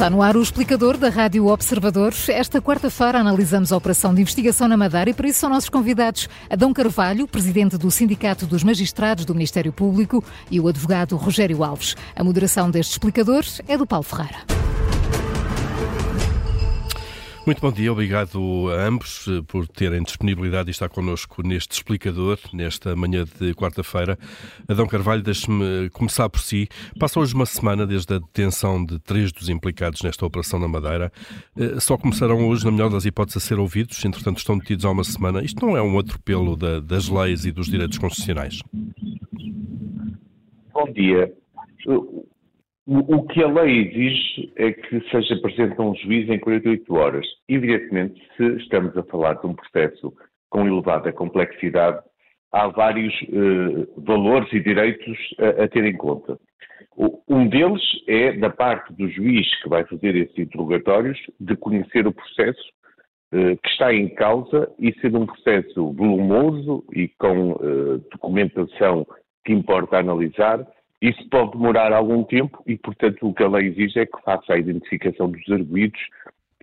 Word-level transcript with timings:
Está 0.00 0.08
no 0.08 0.22
ar 0.22 0.34
o 0.34 0.40
explicador 0.40 0.96
da 0.96 1.10
Rádio 1.10 1.46
Observador. 1.48 2.14
Esta 2.28 2.58
quarta-feira 2.58 3.18
analisamos 3.18 3.70
a 3.70 3.76
operação 3.76 4.14
de 4.14 4.22
investigação 4.22 4.66
na 4.66 4.74
Madeira 4.74 5.10
e 5.10 5.12
para 5.12 5.28
isso 5.28 5.40
são 5.40 5.50
nossos 5.50 5.68
convidados 5.68 6.26
Adão 6.48 6.72
Carvalho, 6.72 7.28
presidente 7.28 7.76
do 7.76 7.90
Sindicato 7.90 8.46
dos 8.46 8.64
Magistrados 8.64 9.26
do 9.26 9.34
Ministério 9.34 9.74
Público, 9.74 10.24
e 10.50 10.58
o 10.58 10.68
advogado 10.68 11.18
Rogério 11.18 11.62
Alves. 11.62 11.96
A 12.16 12.24
moderação 12.24 12.70
deste 12.70 12.92
explicador 12.92 13.44
é 13.68 13.76
do 13.76 13.86
Paulo 13.86 14.04
Ferreira. 14.04 14.38
Muito 17.50 17.62
bom 17.62 17.72
dia, 17.72 17.90
obrigado 17.90 18.68
a 18.70 18.86
ambos 18.86 19.26
eh, 19.26 19.42
por 19.44 19.66
terem 19.66 20.04
disponibilidade 20.04 20.70
e 20.70 20.70
estar 20.70 20.88
connosco 20.88 21.42
neste 21.42 21.72
explicador, 21.72 22.38
nesta 22.52 22.94
manhã 22.94 23.24
de 23.24 23.52
quarta-feira. 23.54 24.16
Adão 24.68 24.86
Carvalho, 24.86 25.20
deixe-me 25.20 25.90
começar 25.90 26.28
por 26.28 26.38
si. 26.38 26.68
Passa 26.96 27.18
hoje 27.18 27.34
uma 27.34 27.46
semana 27.46 27.84
desde 27.84 28.14
a 28.14 28.18
detenção 28.20 28.84
de 28.84 29.00
três 29.00 29.32
dos 29.32 29.48
implicados 29.48 30.00
nesta 30.02 30.24
operação 30.24 30.60
na 30.60 30.68
Madeira. 30.68 31.10
Eh, 31.58 31.80
só 31.80 31.96
começaram 31.98 32.48
hoje, 32.48 32.64
na 32.64 32.70
melhor 32.70 32.88
das 32.88 33.04
hipóteses, 33.04 33.42
a 33.42 33.48
ser 33.48 33.58
ouvidos, 33.58 34.04
entretanto 34.04 34.38
estão 34.38 34.56
detidos 34.56 34.84
há 34.84 34.90
uma 34.92 35.02
semana. 35.02 35.42
Isto 35.42 35.66
não 35.66 35.76
é 35.76 35.82
um 35.82 35.98
atropelo 35.98 36.56
da, 36.56 36.78
das 36.78 37.08
leis 37.08 37.44
e 37.44 37.50
dos 37.50 37.66
direitos 37.66 37.98
constitucionais? 37.98 38.60
Bom 40.72 40.92
dia. 40.92 41.34
O, 42.92 43.22
que 43.22 43.40
a 43.40 43.46
lei 43.46 43.86
exige 43.86 44.52
é 44.56 44.72
que 44.72 45.00
seja 45.10 45.36
presente 45.40 45.80
um 45.80 45.94
juiz 45.94 46.28
em 46.28 46.40
48 46.40 46.92
horas. 46.92 47.24
Evidentemente, 47.48 48.20
se 48.36 48.44
estamos 48.56 48.96
a 48.96 49.04
falar 49.04 49.34
de 49.34 49.46
um 49.46 49.54
processo 49.54 50.12
com 50.48 50.66
elevada 50.66 51.12
complexidade, 51.12 52.02
há 52.50 52.66
vários 52.66 53.14
uh, 53.28 54.02
valores 54.02 54.52
e 54.52 54.58
direitos 54.58 55.16
a, 55.38 55.62
a, 55.62 55.68
ter 55.68 55.84
em 55.84 55.96
conta. 55.96 56.36
Um 57.28 57.46
deles 57.46 57.80
é, 58.08 58.32
da 58.32 58.50
parte 58.50 58.92
do 58.94 59.08
juiz 59.08 59.46
que 59.62 59.68
vai 59.68 59.84
fazer 59.84 60.16
esses 60.16 60.36
interrogatórios, 60.36 61.16
de 61.38 61.54
conhecer 61.54 62.08
o 62.08 62.12
processo 62.12 62.72
uh, 63.32 63.56
que 63.56 63.68
está 63.68 63.94
em 63.94 64.08
causa 64.08 64.68
e 64.80 64.92
ser 64.94 65.14
um 65.14 65.26
processo 65.26 65.92
volumoso 65.92 66.82
e 66.92 67.06
com 67.20 67.52
uh, 67.52 67.98
documentação 68.10 69.06
que 69.44 69.52
importa 69.52 69.96
analisar 69.96 70.66
isso 71.00 71.26
pode 71.30 71.52
demorar 71.52 71.92
algum 71.92 72.22
tempo 72.24 72.62
e, 72.66 72.76
portanto, 72.76 73.26
o 73.26 73.32
que 73.32 73.42
a 73.42 73.48
lei 73.48 73.68
exige 73.68 74.00
é 74.00 74.06
que 74.06 74.22
faça 74.22 74.52
a 74.52 74.58
identificação 74.58 75.30
dos 75.30 75.48
arguídos 75.50 76.00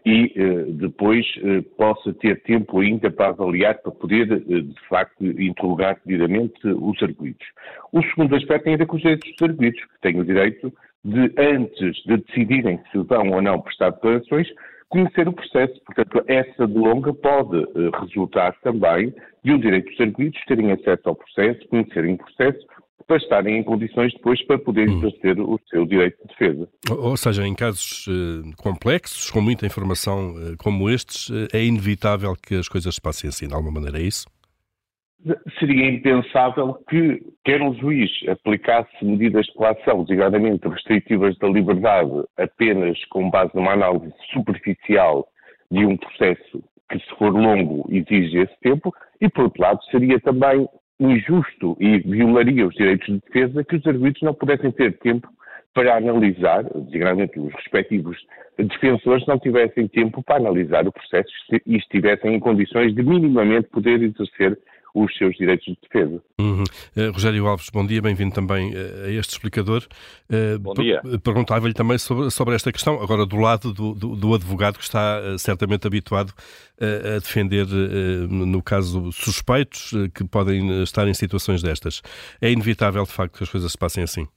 e 0.07 0.31
eh, 0.37 0.65
depois 0.69 1.25
eh, 1.43 1.61
possa 1.75 2.13
ter 2.13 2.41
tempo 2.43 2.79
ainda 2.79 3.11
para 3.11 3.27
avaliar, 3.27 3.77
para 3.79 3.91
poder, 3.91 4.31
eh, 4.31 4.61
de 4.61 4.87
facto, 4.87 5.21
interrogar 5.21 5.99
devidamente 6.05 6.65
os 6.65 7.01
arguídos. 7.03 7.45
O 7.91 8.01
segundo 8.03 8.33
aspecto 8.35 8.63
tem 8.63 8.75
a 8.75 8.77
ver 8.77 8.85
com 8.85 8.95
os 8.95 9.01
direitos 9.01 9.29
dos 9.31 9.49
arguídos, 9.49 9.83
que 9.83 10.01
têm 10.01 10.19
o 10.19 10.23
direito 10.23 10.71
de, 11.03 11.33
antes 11.37 12.03
de 12.05 12.17
decidirem 12.17 12.79
se 12.89 12.99
vão 12.99 13.31
ou 13.31 13.41
não 13.41 13.59
prestar 13.59 13.89
declarações, 13.89 14.47
conhecer 14.87 15.27
o 15.27 15.33
processo. 15.33 15.77
Portanto, 15.83 16.23
essa 16.27 16.65
delonga 16.65 17.13
pode 17.13 17.65
resultar 17.99 18.55
também 18.61 19.13
de 19.43 19.51
um 19.51 19.59
direito 19.59 19.89
dos 19.89 19.99
arguídos 19.99 20.39
terem 20.45 20.71
acesso 20.71 21.01
ao 21.09 21.15
processo, 21.15 21.67
conhecerem 21.67 22.13
o 22.13 22.17
processo, 22.17 22.65
para 23.05 23.17
estarem 23.17 23.57
em 23.57 23.63
condições 23.63 24.13
depois 24.13 24.41
para 24.45 24.57
poder 24.57 24.89
hum. 24.89 24.97
exercer 24.97 25.39
o 25.39 25.59
seu 25.69 25.85
direito 25.85 26.17
de 26.21 26.27
defesa. 26.27 26.67
Ou 26.89 27.15
seja, 27.15 27.45
em 27.45 27.55
casos 27.55 28.07
uh, 28.07 28.55
complexos, 28.57 29.29
com 29.29 29.41
muita 29.41 29.65
informação 29.65 30.31
uh, 30.31 30.57
como 30.57 30.89
estes, 30.89 31.29
uh, 31.29 31.47
é 31.53 31.63
inevitável 31.63 32.33
que 32.35 32.55
as 32.55 32.67
coisas 32.67 32.95
se 32.95 33.01
passem 33.01 33.29
assim, 33.29 33.47
de 33.47 33.53
alguma 33.53 33.79
maneira, 33.79 33.99
é 33.99 34.03
isso? 34.03 34.25
Seria 35.59 35.89
impensável 35.89 36.75
que 36.89 37.21
quer 37.43 37.61
um 37.61 37.73
juiz 37.73 38.09
aplicasse 38.29 39.03
medidas 39.03 39.45
de 39.47 39.53
coação, 39.53 40.03
designadamente 40.03 40.67
restritivas 40.67 41.37
da 41.39 41.47
liberdade, 41.47 42.23
apenas 42.37 43.03
com 43.05 43.29
base 43.29 43.51
numa 43.55 43.73
análise 43.73 44.13
superficial 44.31 45.27
de 45.71 45.85
um 45.85 45.97
processo 45.97 46.63
que, 46.89 46.99
se 46.99 47.15
for 47.17 47.33
longo, 47.33 47.85
exige 47.89 48.37
esse 48.37 48.55
tempo, 48.61 48.93
e, 49.19 49.27
por 49.27 49.45
outro 49.45 49.61
lado, 49.61 49.83
seria 49.91 50.19
também 50.19 50.67
injusto 50.99 51.77
e 51.79 51.99
violaria 51.99 52.67
os 52.67 52.75
direitos 52.75 53.07
de 53.07 53.19
defesa 53.19 53.63
que 53.63 53.75
os 53.75 53.85
arguidos 53.85 54.21
não 54.21 54.33
pudessem 54.33 54.71
ter 54.71 54.97
tempo 54.99 55.29
para 55.73 55.95
analisar, 55.95 56.63
designadamente 56.63 57.39
os 57.39 57.53
respectivos 57.53 58.17
defensores 58.57 59.25
não 59.27 59.37
tivessem 59.37 59.87
tempo 59.87 60.23
para 60.23 60.37
analisar 60.37 60.87
o 60.87 60.91
processo 60.91 61.31
e 61.65 61.77
estivessem 61.77 62.33
em 62.33 62.39
condições 62.39 62.95
de 62.95 63.03
minimamente 63.03 63.67
poder 63.69 64.01
exercer 64.01 64.57
os 64.97 65.15
seus 65.15 65.35
direitos 65.35 65.65
de 65.65 65.77
defesa. 65.81 66.21
Uhum. 66.39 66.63
Uh, 66.63 67.11
Rogério 67.11 67.45
Alves, 67.45 67.69
bom 67.69 67.85
dia, 67.85 68.01
bem-vindo 68.01 68.33
também 68.33 68.73
uh, 68.73 69.05
a 69.05 69.11
este 69.11 69.33
explicador. 69.33 69.83
Uh, 70.29 70.57
bom 70.59 70.73
dia. 70.73 71.01
Perguntava-lhe 71.23 71.73
também 71.73 71.99
sobre, 71.99 72.31
sobre, 72.31 72.55
esta 72.55 72.71
questão, 72.71 73.01
agora 73.01 73.25
do 73.25 73.37
lado 73.37 73.71
do, 73.71 73.93
do, 73.93 74.15
do 74.15 74.33
advogado 74.33 74.77
que 74.77 74.83
está 74.83 75.37
certamente 75.37 75.85
habituado 75.85 76.33
a 76.79 77.19
defender, 77.19 77.65
no 78.29 78.61
caso, 78.61 79.11
suspeitos 79.11 79.91
que 80.13 80.23
podem 80.23 80.83
estar 80.83 81.07
em 81.07 81.13
situações 81.13 81.61
destas. 81.61 82.01
É 82.39 82.51
inevitável, 82.51 83.03
de 83.03 83.11
facto, 83.11 83.37
que 83.37 83.43
as 83.43 83.49
coisas 83.49 83.71
se 83.71 83.77
passem 83.77 84.03
assim? 84.03 84.27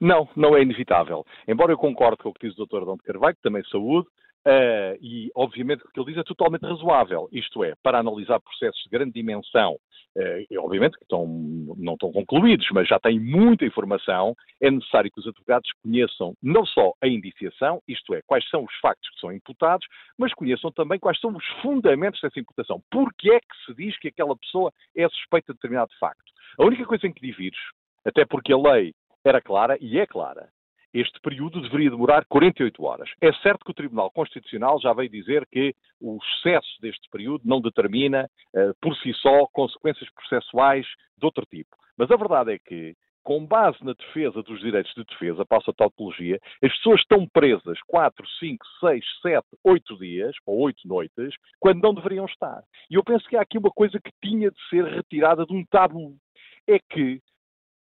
Não, 0.00 0.28
não 0.34 0.56
é 0.56 0.62
inevitável. 0.62 1.24
Embora 1.46 1.72
eu 1.72 1.78
concorde 1.78 2.16
com 2.18 2.30
o 2.30 2.34
que 2.34 2.48
diz 2.48 2.58
o 2.58 2.66
Dr. 2.66 2.82
Adão 2.82 2.96
de 2.96 3.04
Carvalho, 3.04 3.36
que 3.36 3.42
também 3.42 3.62
saúde, 3.70 4.08
Uh, 4.46 4.98
e, 5.00 5.30
obviamente, 5.34 5.82
o 5.84 5.88
que 5.90 5.98
ele 5.98 6.08
diz 6.08 6.18
é 6.18 6.22
totalmente 6.22 6.66
razoável. 6.66 7.28
Isto 7.32 7.64
é, 7.64 7.74
para 7.82 7.98
analisar 7.98 8.38
processos 8.40 8.82
de 8.82 8.90
grande 8.90 9.12
dimensão, 9.12 9.72
uh, 9.72 10.58
obviamente 10.58 10.98
que 10.98 11.04
estão, 11.04 11.26
não 11.78 11.94
estão 11.94 12.12
concluídos, 12.12 12.66
mas 12.72 12.86
já 12.86 13.00
têm 13.00 13.18
muita 13.18 13.64
informação, 13.64 14.36
é 14.60 14.70
necessário 14.70 15.10
que 15.10 15.18
os 15.18 15.26
advogados 15.26 15.70
conheçam 15.82 16.34
não 16.42 16.66
só 16.66 16.92
a 17.00 17.08
indiciação, 17.08 17.80
isto 17.88 18.14
é, 18.14 18.20
quais 18.26 18.46
são 18.50 18.64
os 18.64 18.74
factos 18.82 19.08
que 19.10 19.20
são 19.20 19.32
imputados, 19.32 19.86
mas 20.18 20.34
conheçam 20.34 20.70
também 20.70 20.98
quais 20.98 21.18
são 21.20 21.34
os 21.34 21.46
fundamentos 21.62 22.20
dessa 22.20 22.38
imputação. 22.38 22.82
Porquê 22.90 23.32
é 23.32 23.40
que 23.40 23.64
se 23.64 23.74
diz 23.74 23.98
que 23.98 24.08
aquela 24.08 24.36
pessoa 24.36 24.70
é 24.94 25.08
suspeita 25.08 25.52
de 25.52 25.56
determinado 25.56 25.90
facto? 25.98 26.32
A 26.58 26.64
única 26.64 26.84
coisa 26.84 27.06
em 27.06 27.12
que 27.12 27.26
divides, 27.26 27.60
até 28.04 28.26
porque 28.26 28.52
a 28.52 28.58
lei 28.58 28.92
era 29.24 29.40
clara 29.40 29.78
e 29.80 29.98
é 29.98 30.06
clara, 30.06 30.50
este 30.94 31.20
período 31.20 31.60
deveria 31.60 31.90
demorar 31.90 32.24
48 32.26 32.84
horas. 32.84 33.10
É 33.20 33.32
certo 33.34 33.64
que 33.64 33.72
o 33.72 33.74
Tribunal 33.74 34.10
Constitucional 34.12 34.80
já 34.80 34.92
veio 34.92 35.10
dizer 35.10 35.44
que 35.50 35.74
o 36.00 36.18
excesso 36.22 36.80
deste 36.80 37.08
período 37.10 37.42
não 37.44 37.60
determina, 37.60 38.30
uh, 38.54 38.74
por 38.80 38.96
si 38.98 39.12
só, 39.14 39.46
consequências 39.52 40.08
processuais 40.10 40.86
de 41.18 41.26
outro 41.26 41.44
tipo. 41.46 41.76
Mas 41.98 42.10
a 42.12 42.16
verdade 42.16 42.52
é 42.52 42.58
que, 42.58 42.94
com 43.24 43.44
base 43.44 43.82
na 43.82 43.92
defesa 43.92 44.40
dos 44.42 44.60
direitos 44.60 44.92
de 44.94 45.04
defesa, 45.04 45.44
passa 45.44 45.72
a 45.72 45.74
tautologia, 45.74 46.38
as 46.62 46.72
pessoas 46.76 47.00
estão 47.00 47.26
presas 47.26 47.78
4, 47.88 48.24
5, 48.38 48.66
6, 48.80 49.04
7, 49.22 49.46
8 49.64 49.98
dias, 49.98 50.36
ou 50.46 50.60
8 50.60 50.86
noites, 50.86 51.34
quando 51.58 51.82
não 51.82 51.94
deveriam 51.94 52.26
estar. 52.26 52.62
E 52.88 52.94
eu 52.94 53.02
penso 53.02 53.26
que 53.28 53.36
há 53.36 53.40
aqui 53.40 53.58
uma 53.58 53.70
coisa 53.70 53.98
que 53.98 54.12
tinha 54.22 54.50
de 54.50 54.68
ser 54.68 54.84
retirada 54.84 55.44
de 55.44 55.52
um 55.52 55.64
tabu. 55.64 56.14
É 56.68 56.78
que 56.78 57.20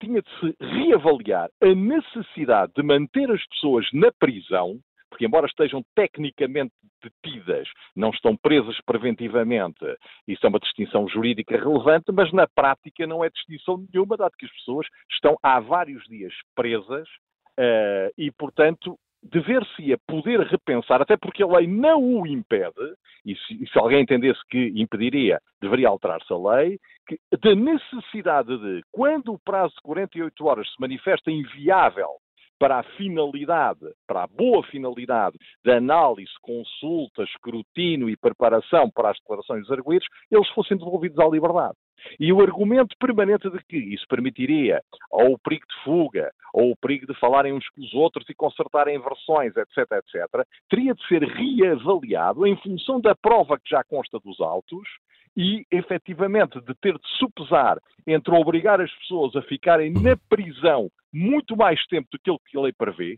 tinha 0.03 0.21
de 0.21 0.29
se 0.39 0.55
reavaliar 0.59 1.49
a 1.61 1.67
necessidade 1.73 2.73
de 2.75 2.83
manter 2.83 3.31
as 3.31 3.45
pessoas 3.47 3.87
na 3.93 4.11
prisão, 4.11 4.79
porque 5.09 5.25
embora 5.25 5.45
estejam 5.45 5.83
tecnicamente 5.95 6.73
detidas, 7.01 7.67
não 7.95 8.09
estão 8.09 8.35
presas 8.35 8.79
preventivamente. 8.85 9.85
Isso 10.27 10.45
é 10.45 10.49
uma 10.49 10.59
distinção 10.59 11.07
jurídica 11.07 11.57
relevante, 11.57 12.11
mas 12.11 12.31
na 12.31 12.47
prática 12.47 13.05
não 13.05 13.23
é 13.23 13.29
distinção 13.29 13.85
nenhuma, 13.93 14.17
dado 14.17 14.33
que 14.37 14.45
as 14.45 14.51
pessoas 14.53 14.87
estão 15.11 15.37
há 15.43 15.59
vários 15.59 16.03
dias 16.05 16.33
presas 16.55 17.07
uh, 17.59 18.11
e, 18.17 18.31
portanto, 18.31 18.97
dever-se-ia 19.23 19.97
poder 20.07 20.39
repensar, 20.41 21.01
até 21.01 21.17
porque 21.17 21.43
a 21.43 21.47
lei 21.47 21.67
não 21.67 22.01
o 22.01 22.27
impede, 22.27 22.95
e 23.25 23.35
se, 23.35 23.65
se 23.65 23.79
alguém 23.79 24.01
entendesse 24.01 24.39
que 24.49 24.73
impediria, 24.75 25.39
deveria 25.61 25.87
alterar-se 25.87 26.31
a 26.31 26.37
lei, 26.37 26.79
que, 27.07 27.17
da 27.41 27.55
necessidade 27.55 28.57
de, 28.57 28.83
quando 28.91 29.33
o 29.33 29.39
prazo 29.39 29.73
de 29.75 29.81
48 29.83 30.45
horas 30.45 30.67
se 30.67 30.79
manifesta 30.79 31.31
inviável 31.31 32.09
para 32.59 32.79
a 32.79 32.83
finalidade, 32.83 33.85
para 34.07 34.23
a 34.23 34.27
boa 34.27 34.63
finalidade 34.63 35.37
da 35.65 35.77
análise, 35.77 36.31
consulta, 36.41 37.23
escrutínio 37.23 38.09
e 38.09 38.15
preparação 38.15 38.89
para 38.89 39.11
as 39.11 39.17
declarações 39.19 39.61
dos 39.61 39.71
arguídos, 39.71 40.07
eles 40.31 40.47
fossem 40.49 40.77
devolvidos 40.77 41.19
à 41.19 41.27
liberdade. 41.27 41.75
E 42.19 42.31
o 42.33 42.41
argumento 42.41 42.95
permanente 42.99 43.49
de 43.49 43.63
que 43.63 43.77
isso 43.77 44.05
permitiria 44.07 44.81
ou 45.11 45.33
o 45.33 45.39
perigo 45.39 45.65
de 45.67 45.83
fuga, 45.83 46.31
ou 46.53 46.71
o 46.71 46.75
perigo 46.75 47.07
de 47.07 47.19
falarem 47.19 47.53
uns 47.53 47.67
com 47.69 47.81
os 47.81 47.93
outros 47.93 48.27
e 48.29 48.33
consertarem 48.35 48.99
versões, 48.99 49.53
etc., 49.55 49.77
etc., 49.93 50.47
teria 50.69 50.93
de 50.93 51.07
ser 51.07 51.23
reavaliado 51.23 52.45
em 52.45 52.55
função 52.57 52.99
da 52.99 53.15
prova 53.15 53.57
que 53.57 53.69
já 53.69 53.83
consta 53.83 54.19
dos 54.19 54.39
autos 54.41 54.87
e, 55.35 55.65
efetivamente, 55.71 56.59
de 56.61 56.75
ter 56.75 56.93
de 56.93 57.07
supesar 57.17 57.77
entre 58.05 58.33
obrigar 58.35 58.79
as 58.79 58.91
pessoas 58.99 59.35
a 59.35 59.41
ficarem 59.41 59.91
na 59.91 60.15
prisão 60.29 60.89
muito 61.11 61.55
mais 61.55 61.83
tempo 61.87 62.07
do 62.11 62.19
que 62.19 62.51
que 62.51 62.57
a 62.57 62.61
lei 62.61 62.73
prevê, 62.73 63.17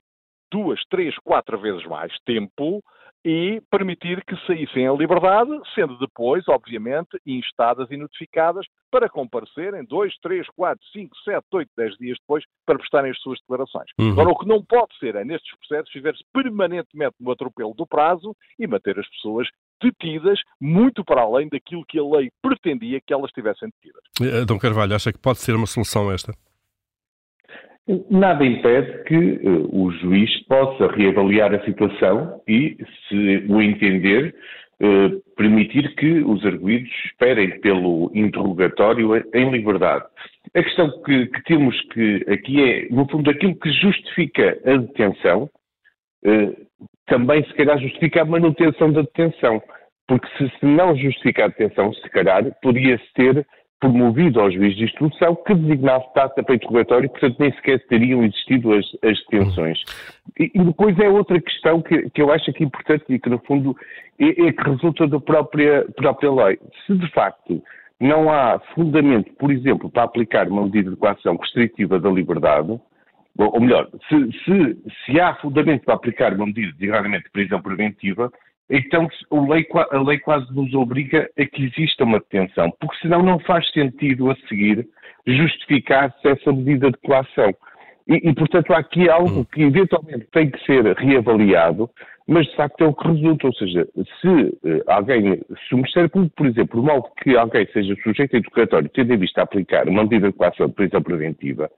duas, 0.52 0.80
três, 0.90 1.16
quatro 1.24 1.60
vezes 1.60 1.86
mais 1.86 2.14
tempo, 2.26 2.82
e 3.26 3.60
permitir 3.72 4.24
que 4.24 4.38
saíssem 4.46 4.86
em 4.86 4.96
liberdade, 4.96 5.50
sendo 5.74 5.98
depois, 5.98 6.48
obviamente, 6.48 7.20
instadas 7.26 7.90
e 7.90 7.98
notificadas 7.98 8.68
para 8.92 9.10
comparecerem 9.10 9.84
dois, 9.84 10.14
três, 10.22 10.48
quatro, 10.56 10.86
cinco, 10.94 11.18
sete, 11.24 11.44
oito, 11.54 11.72
dez 11.76 11.98
dias 11.98 12.20
depois 12.20 12.44
para 12.68 12.78
prestarem 12.78 13.10
as 13.10 13.20
suas 13.20 13.40
declarações. 13.40 13.90
Uhum. 14.00 14.12
Agora, 14.12 14.30
o 14.30 14.38
que 14.38 14.48
não 14.48 14.64
pode 14.64 14.96
ser 15.00 15.16
é, 15.16 15.26
nestes 15.26 15.58
processos, 15.58 15.92
viver-se 15.92 16.24
permanentemente 16.32 17.16
no 17.20 17.32
atropelo 17.32 17.74
do 17.74 17.88
prazo 17.88 18.36
e 18.60 18.68
manter 18.68 19.00
as 19.00 19.10
pessoas 19.10 19.48
detidas 19.82 20.40
muito 20.62 21.04
para 21.04 21.22
além 21.22 21.50
daquilo 21.50 21.84
que 21.88 21.98
a 21.98 22.04
lei 22.04 22.30
pretendia 22.44 23.02
que 23.02 23.12
elas 23.12 23.30
estivessem 23.30 23.70
detidas. 23.70 24.04
Eh, 24.22 24.46
Dom 24.46 24.60
Carvalho, 24.60 24.96
acha 24.96 25.12
que 25.12 25.20
pode 25.20 25.40
ser 25.40 25.56
uma 25.56 25.66
solução 25.66 26.12
esta? 26.12 26.32
Nada 28.10 28.44
impede 28.44 29.04
que 29.04 29.16
uh, 29.16 29.70
o 29.72 29.92
juiz 29.92 30.44
possa 30.48 30.88
reavaliar 30.88 31.54
a 31.54 31.64
situação 31.66 32.42
e, 32.48 32.76
se 33.08 33.46
o 33.48 33.62
entender, 33.62 34.34
uh, 34.82 35.22
permitir 35.36 35.94
que 35.96 36.20
os 36.22 36.44
arguídos 36.44 36.90
esperem 37.06 37.60
pelo 37.62 38.12
interrogatório 38.16 39.16
em 39.36 39.52
liberdade. 39.52 40.04
A 40.56 40.64
questão 40.64 40.90
que, 41.04 41.28
que, 41.28 41.44
temos 41.44 41.80
que 41.90 42.26
aqui 42.28 42.64
é, 42.64 42.88
no 42.90 43.08
fundo, 43.08 43.30
aquilo 43.30 43.56
que 43.56 43.72
justifica 43.72 44.58
a 44.66 44.78
detenção, 44.78 45.48
uh, 46.26 46.66
também 47.06 47.44
se 47.46 47.54
calhar 47.54 47.78
justifica 47.78 48.24
a 48.24 48.26
manutenção 48.26 48.92
da 48.92 49.02
detenção. 49.02 49.62
Porque 50.08 50.28
se, 50.38 50.50
se 50.60 50.66
não 50.66 50.96
justifica 50.96 51.46
a 51.46 51.48
detenção, 51.50 51.94
se 51.94 52.10
calhar, 52.10 52.44
podia-se 52.64 53.14
ter 53.14 53.46
promovido 53.92 54.40
ao 54.40 54.52
juiz 54.52 54.76
de 54.76 54.86
instrução 54.86 55.36
que 55.36 55.54
designasse 55.54 56.08
data 56.16 56.42
para 56.44 56.56
interrogatório, 56.56 57.10
portanto 57.10 57.38
nem 57.40 57.52
sequer 57.54 57.80
teriam 57.88 58.24
existido 58.24 58.74
as, 58.74 58.86
as 59.04 59.18
detenções. 59.26 59.80
E, 60.40 60.52
e, 60.54 60.64
depois 60.64 60.98
é 61.00 61.08
outra 61.08 61.40
questão 61.40 61.82
que, 61.82 62.10
que, 62.10 62.22
eu 62.22 62.32
acho 62.32 62.50
aqui 62.50 62.64
importante 62.64 63.04
e 63.10 63.20
que 63.20 63.30
no 63.30 63.40
fundo 63.40 63.76
é, 64.20 64.48
é 64.48 64.52
que 64.52 64.70
resulta 64.70 65.08
da 65.08 65.20
própria, 65.20 65.86
própria 65.96 66.32
lei. 66.32 66.60
Se 66.86 66.96
de 66.96 67.10
facto 67.12 67.62
não 68.00 68.32
há 68.32 68.60
fundamento, 68.74 69.32
por 69.34 69.52
exemplo, 69.52 69.90
para 69.90 70.04
aplicar 70.04 70.48
uma 70.48 70.64
medida 70.64 70.90
de 70.90 70.98
coação 70.98 71.38
restritiva 71.38 72.00
da 72.00 72.10
liberdade, 72.10 72.80
ou 73.38 73.60
melhor, 73.60 73.90
se, 74.10 74.32
se, 74.44 74.78
se 75.06 75.20
há 75.20 75.36
fundamento 75.36 75.84
para 75.84 75.96
aplicar 75.96 76.34
uma 76.34 76.46
medida, 76.46 76.72
designadamente 76.74 77.26
de 77.26 77.32
prisão 77.32 77.62
preventiva, 77.62 78.32
então 78.70 79.08
a 79.32 79.54
lei, 79.54 79.68
a 79.92 80.02
lei 80.02 80.20
quase 80.20 80.54
nos 80.54 80.74
obriga 80.74 81.30
a 81.38 81.46
que 81.46 81.66
exista 81.66 82.04
uma 82.04 82.20
detenção, 82.20 82.72
porque 82.80 82.98
senão 83.00 83.22
não 83.22 83.40
faz 83.40 83.70
sentido 83.72 84.32
a 84.32 84.36
seguir 84.48 84.88
justificar-se 85.28 86.28
essa 86.28 86.52
medida 86.52 86.92
de 86.92 86.98
coação. 86.98 87.54
E, 88.08 88.30
e, 88.30 88.36
portanto, 88.36 88.72
há 88.72 88.78
aqui 88.78 89.10
algo 89.10 89.46
que 89.46 89.64
eventualmente 89.64 90.28
tem 90.32 90.50
que 90.50 90.64
ser 90.66 90.86
reavaliado, 90.96 91.90
mas 92.28 92.46
de 92.48 92.56
facto 92.56 92.84
é 92.84 92.88
o 92.88 92.94
que 92.94 93.08
resulta. 93.08 93.48
Ou 93.48 93.54
seja, 93.54 93.88
se 94.22 94.28
uh, 94.28 94.84
alguém, 94.88 95.42
se 95.68 95.74
o 95.74 95.78
Ministério 95.78 96.10
Público, 96.10 96.36
por 96.36 96.46
exemplo, 96.46 96.84
promove 96.84 97.08
que 97.22 97.36
alguém 97.36 97.68
seja 97.74 97.96
sujeito 98.04 98.36
a 98.36 98.40
interrogatório, 98.40 98.90
tendo 98.90 99.14
em 99.14 99.18
vista 99.18 99.42
aplicar 99.42 99.88
uma 99.88 100.04
medida 100.04 100.28
de 100.28 100.38
coação 100.38 100.68
de 100.68 100.74
prisão 100.74 101.02
preventiva, 101.02 101.70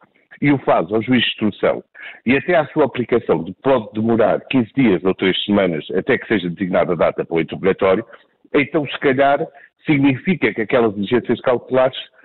e 0.41 0.51
o 0.51 0.57
faz 0.59 0.91
ao 0.91 1.01
juiz 1.01 1.21
de 1.23 1.29
instrução, 1.29 1.83
e 2.25 2.35
até 2.37 2.55
à 2.55 2.65
sua 2.67 2.85
aplicação 2.85 3.43
pode 3.63 3.91
demorar 3.93 4.39
15 4.49 4.71
dias 4.75 5.03
ou 5.03 5.15
3 5.15 5.45
semanas 5.45 5.85
até 5.95 6.17
que 6.17 6.27
seja 6.27 6.49
designada 6.49 6.93
a 6.93 6.95
data 6.95 7.25
para 7.25 7.35
o 7.35 7.41
interrogatório, 7.41 8.05
então 8.53 8.85
se 8.85 8.99
calhar 8.99 9.45
significa 9.85 10.53
que 10.53 10.61
aquelas 10.61 10.93
diligências 10.93 11.39
cautelares 11.41 11.97
eh, 11.97 12.05
eh, 12.07 12.16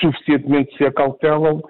suficientemente 0.00 0.76
se 0.76 0.84
acautelam, 0.84 1.62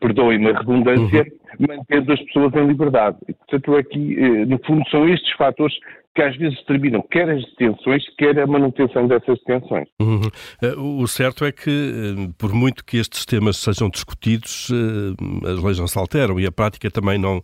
perdoem-me 0.00 0.50
a 0.50 0.58
redundância, 0.58 1.26
uhum. 1.58 1.66
mantendo 1.68 2.12
as 2.12 2.20
pessoas 2.22 2.54
em 2.54 2.66
liberdade. 2.66 3.16
Portanto, 3.26 3.76
aqui, 3.76 4.16
eh, 4.18 4.44
no 4.46 4.58
fundo, 4.64 4.88
são 4.90 5.08
estes 5.08 5.32
fatores 5.34 5.74
que 6.18 6.22
às 6.22 6.36
vezes 6.36 6.58
determinam 6.58 7.00
quer 7.00 7.30
as 7.30 7.44
detenções, 7.44 8.02
quer 8.18 8.36
a 8.40 8.44
manutenção 8.44 9.06
dessas 9.06 9.38
detenções. 9.38 9.86
Uhum. 10.00 10.20
Eh, 10.60 10.74
o 10.76 11.06
certo 11.06 11.44
é 11.44 11.52
que, 11.52 11.70
eh, 11.70 12.30
por 12.36 12.52
muito 12.52 12.84
que 12.84 12.96
estes 12.96 13.24
temas 13.24 13.56
sejam 13.56 13.88
discutidos, 13.88 14.68
eh, 14.72 15.48
as 15.48 15.62
leis 15.62 15.78
não 15.78 15.86
se 15.86 15.96
alteram 15.96 16.40
e 16.40 16.44
a 16.44 16.50
prática 16.50 16.90
também 16.90 17.18
não, 17.18 17.40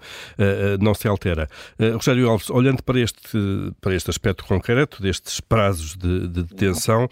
não 0.81 0.93
se 0.93 1.07
altera. 1.07 1.47
Rogério 1.79 2.29
Alves, 2.29 2.51
olhando 2.51 2.83
para 2.83 2.99
este, 2.99 3.39
para 3.81 3.95
este 3.95 4.11
aspecto 4.11 4.45
concreto 4.45 5.01
destes 5.01 5.41
prazos 5.41 5.97
de, 5.97 6.27
de 6.27 6.43
detenção, 6.43 7.09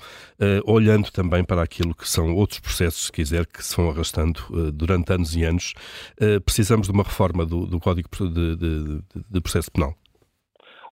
olhando 0.64 1.12
também 1.12 1.44
para 1.44 1.62
aquilo 1.62 1.94
que 1.94 2.08
são 2.08 2.34
outros 2.34 2.58
processos, 2.58 3.06
se 3.06 3.12
quiser, 3.12 3.46
que 3.46 3.64
se 3.64 3.76
vão 3.76 3.90
arrastando 3.90 4.40
durante 4.72 5.12
anos 5.12 5.36
e 5.36 5.44
anos, 5.44 5.74
precisamos 6.44 6.88
de 6.88 6.92
uma 6.92 7.04
reforma 7.04 7.46
do, 7.46 7.66
do 7.66 7.78
Código 7.78 8.08
de, 8.20 8.56
de, 8.56 9.00
de 9.30 9.40
Processo 9.40 9.70
Penal. 9.70 9.94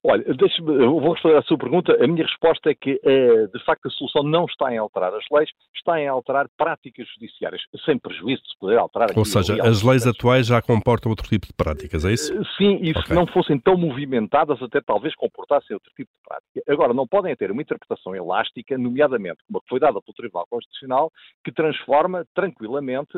Olha, 0.03 0.25
vou 0.63 1.13
responder 1.13 1.37
à 1.37 1.43
sua 1.43 1.57
pergunta. 1.57 1.93
A 2.03 2.07
minha 2.07 2.25
resposta 2.25 2.71
é 2.71 2.73
que, 2.73 2.99
é, 3.03 3.47
de 3.47 3.63
facto, 3.63 3.87
a 3.87 3.91
solução 3.91 4.23
não 4.23 4.45
está 4.45 4.73
em 4.73 4.77
alterar 4.77 5.13
as 5.13 5.23
leis, 5.31 5.49
está 5.75 5.99
em 6.01 6.07
alterar 6.07 6.47
práticas 6.57 7.07
judiciárias, 7.13 7.61
sem 7.85 7.99
prejuízo 7.99 8.41
de 8.41 8.49
se 8.49 8.57
poder 8.59 8.79
alterar. 8.79 9.09
Ou 9.15 9.25
seja, 9.25 9.61
as 9.61 9.83
leis 9.83 10.07
atuais 10.07 10.47
já 10.47 10.59
comportam 10.59 11.11
outro 11.11 11.27
tipo 11.27 11.45
de 11.45 11.53
práticas, 11.53 12.03
é 12.03 12.13
isso? 12.13 12.33
Eh, 12.33 12.41
sim, 12.57 12.79
e 12.81 12.91
okay. 12.91 13.03
se 13.03 13.13
não 13.13 13.27
fossem 13.27 13.59
tão 13.59 13.77
movimentadas, 13.77 14.59
até 14.63 14.81
talvez 14.81 15.13
comportassem 15.15 15.75
outro 15.75 15.91
tipo 15.95 16.09
de 16.09 16.27
prática. 16.27 16.73
Agora, 16.73 16.93
não 16.95 17.07
podem 17.07 17.35
ter 17.35 17.51
uma 17.51 17.61
interpretação 17.61 18.15
elástica, 18.15 18.77
nomeadamente 18.79 19.37
como 19.45 19.59
a 19.59 19.61
que 19.61 19.69
foi 19.69 19.79
dada 19.79 20.01
pelo 20.01 20.15
Tribunal 20.15 20.47
Constitucional, 20.49 21.11
que 21.43 21.51
transforma 21.51 22.25
tranquilamente 22.33 23.11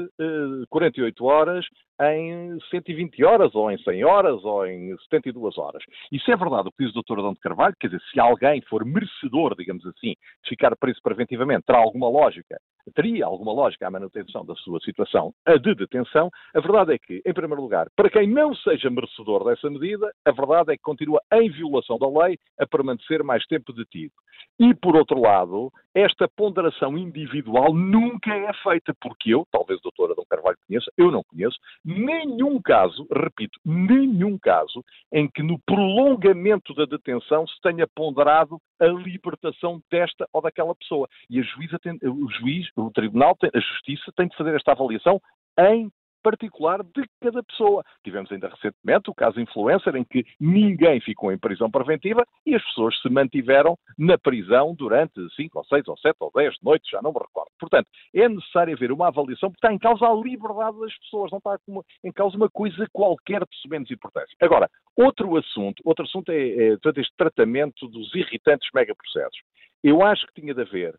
48 0.69 1.25
horas 1.25 1.65
em 2.01 2.59
120 2.69 3.23
horas, 3.23 3.53
ou 3.55 3.71
em 3.71 3.77
100 3.77 4.03
horas, 4.03 4.43
ou 4.43 4.65
em 4.65 4.95
72 4.97 5.57
horas. 5.57 5.83
Isso 6.11 6.31
é 6.31 6.35
verdade, 6.35 6.67
o 6.67 6.71
que 6.71 6.85
diz 6.85 6.95
o 6.95 7.01
Dr. 7.01 7.19
Adão 7.19 7.33
de 7.33 7.39
Carvalho, 7.39 7.75
quer 7.79 7.87
dizer, 7.87 8.01
se 8.11 8.19
alguém 8.19 8.61
for 8.61 8.85
merecedor, 8.85 9.55
digamos 9.55 9.85
assim, 9.85 10.15
de 10.43 10.49
ficar 10.49 10.75
preso 10.75 10.99
preventivamente, 11.03 11.63
terá 11.65 11.79
alguma 11.79 12.09
lógica 12.09 12.57
teria 12.91 13.25
alguma 13.25 13.53
lógica 13.53 13.87
a 13.87 13.91
manutenção 13.91 14.45
da 14.45 14.55
sua 14.55 14.79
situação 14.81 15.33
a 15.45 15.55
de 15.57 15.75
detenção, 15.75 16.29
a 16.53 16.59
verdade 16.59 16.93
é 16.93 16.97
que, 16.97 17.21
em 17.25 17.33
primeiro 17.33 17.61
lugar, 17.61 17.87
para 17.95 18.09
quem 18.09 18.27
não 18.27 18.53
seja 18.55 18.89
merecedor 18.89 19.43
dessa 19.45 19.69
medida, 19.69 20.11
a 20.25 20.31
verdade 20.31 20.73
é 20.73 20.77
que 20.77 20.83
continua 20.83 21.21
em 21.33 21.49
violação 21.49 21.97
da 21.97 22.07
lei 22.07 22.37
a 22.59 22.67
permanecer 22.67 23.23
mais 23.23 23.45
tempo 23.45 23.71
detido. 23.73 24.13
E, 24.59 24.73
por 24.75 24.95
outro 24.95 25.19
lado, 25.19 25.71
esta 25.93 26.27
ponderação 26.27 26.97
individual 26.97 27.73
nunca 27.73 28.33
é 28.33 28.53
feita, 28.61 28.93
porque 29.01 29.33
eu, 29.33 29.47
talvez 29.51 29.79
o 29.79 29.83
doutor 29.83 30.11
Adão 30.11 30.25
Carvalho 30.29 30.57
conheça, 30.67 30.91
eu 30.97 31.11
não 31.11 31.23
conheço, 31.23 31.57
nenhum 31.93 32.61
caso, 32.61 33.07
repito, 33.11 33.59
nenhum 33.63 34.37
caso 34.37 34.83
em 35.11 35.29
que 35.29 35.43
no 35.43 35.59
prolongamento 35.59 36.73
da 36.73 36.85
detenção 36.85 37.47
se 37.47 37.59
tenha 37.61 37.87
ponderado 37.87 38.59
a 38.79 38.87
libertação 38.87 39.81
desta 39.89 40.27
ou 40.33 40.41
daquela 40.41 40.75
pessoa. 40.75 41.07
E 41.29 41.39
a 41.39 41.43
juíza 41.43 41.79
tem, 41.79 41.97
o 42.03 42.29
juiz, 42.29 42.67
o 42.75 42.91
tribunal, 42.91 43.37
a 43.41 43.59
justiça 43.59 44.11
tem 44.15 44.27
de 44.27 44.35
fazer 44.35 44.55
esta 44.55 44.71
avaliação 44.71 45.21
em 45.59 45.89
particular 46.23 46.81
de 46.83 47.03
cada 47.21 47.43
pessoa. 47.43 47.83
Tivemos 48.03 48.31
ainda 48.31 48.47
recentemente 48.47 49.09
o 49.09 49.13
caso 49.13 49.39
influencer 49.39 49.95
em 49.95 50.03
que 50.03 50.25
ninguém 50.39 51.01
ficou 51.01 51.31
em 51.31 51.37
prisão 51.37 51.69
preventiva 51.69 52.25
e 52.45 52.55
as 52.55 52.63
pessoas 52.63 52.99
se 53.01 53.09
mantiveram 53.09 53.77
na 53.97 54.17
prisão 54.17 54.73
durante 54.73 55.13
5 55.35 55.59
ou 55.59 55.65
6 55.65 55.87
ou 55.87 55.97
7 55.97 56.15
ou 56.19 56.31
10 56.33 56.55
noites, 56.63 56.89
já 56.89 57.01
não 57.01 57.11
me 57.11 57.19
recordo. 57.19 57.51
Portanto, 57.59 57.87
é 58.15 58.27
necessário 58.27 58.73
haver 58.73 58.91
uma 58.91 59.09
avaliação 59.09 59.49
porque 59.51 59.65
está 59.65 59.73
em 59.73 59.77
causa 59.77 60.05
a 60.05 60.13
liberdade 60.13 60.79
das 60.79 60.97
pessoas, 60.99 61.31
não 61.31 61.39
está 61.39 61.57
em 62.03 62.11
causa 62.11 62.37
uma 62.37 62.49
coisa 62.49 62.87
qualquer 62.91 63.41
de 63.41 63.69
menos 63.69 63.91
importância. 63.91 64.35
Agora, 64.41 64.69
outro 64.95 65.37
assunto, 65.37 65.81
outro 65.85 66.05
assunto 66.05 66.31
é, 66.31 66.67
é 66.67 66.77
todo 66.77 66.97
este 66.99 67.13
tratamento 67.17 67.87
dos 67.87 68.13
irritantes 68.15 68.69
megaprocessos. 68.73 69.39
Eu 69.83 70.01
acho 70.01 70.25
que 70.27 70.41
tinha 70.41 70.53
de 70.53 70.61
haver 70.61 70.95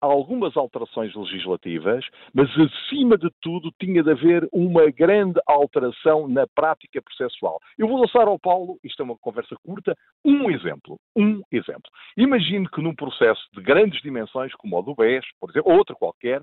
algumas 0.00 0.56
alterações 0.56 1.14
legislativas, 1.14 2.04
mas 2.32 2.48
acima 2.58 3.16
de 3.16 3.28
tudo 3.40 3.72
tinha 3.80 4.02
de 4.02 4.10
haver 4.10 4.48
uma 4.52 4.90
grande 4.90 5.40
alteração 5.46 6.28
na 6.28 6.46
prática 6.46 7.02
processual. 7.02 7.58
Eu 7.76 7.88
vou 7.88 8.00
lançar 8.00 8.28
ao 8.28 8.38
Paulo, 8.38 8.78
isto 8.84 9.02
é 9.02 9.04
uma 9.04 9.18
conversa 9.18 9.56
curta, 9.64 9.96
um 10.24 10.50
exemplo. 10.50 10.98
Um 11.16 11.42
exemplo. 11.50 11.90
Imagine 12.16 12.68
que 12.68 12.80
num 12.80 12.94
processo 12.94 13.42
de 13.54 13.60
grandes 13.60 14.00
dimensões, 14.02 14.54
como 14.54 14.78
o 14.78 14.82
do 14.82 14.94
BES, 14.94 15.24
por 15.40 15.50
exemplo, 15.50 15.72
ou 15.72 15.78
outro 15.78 15.96
qualquer, 15.96 16.42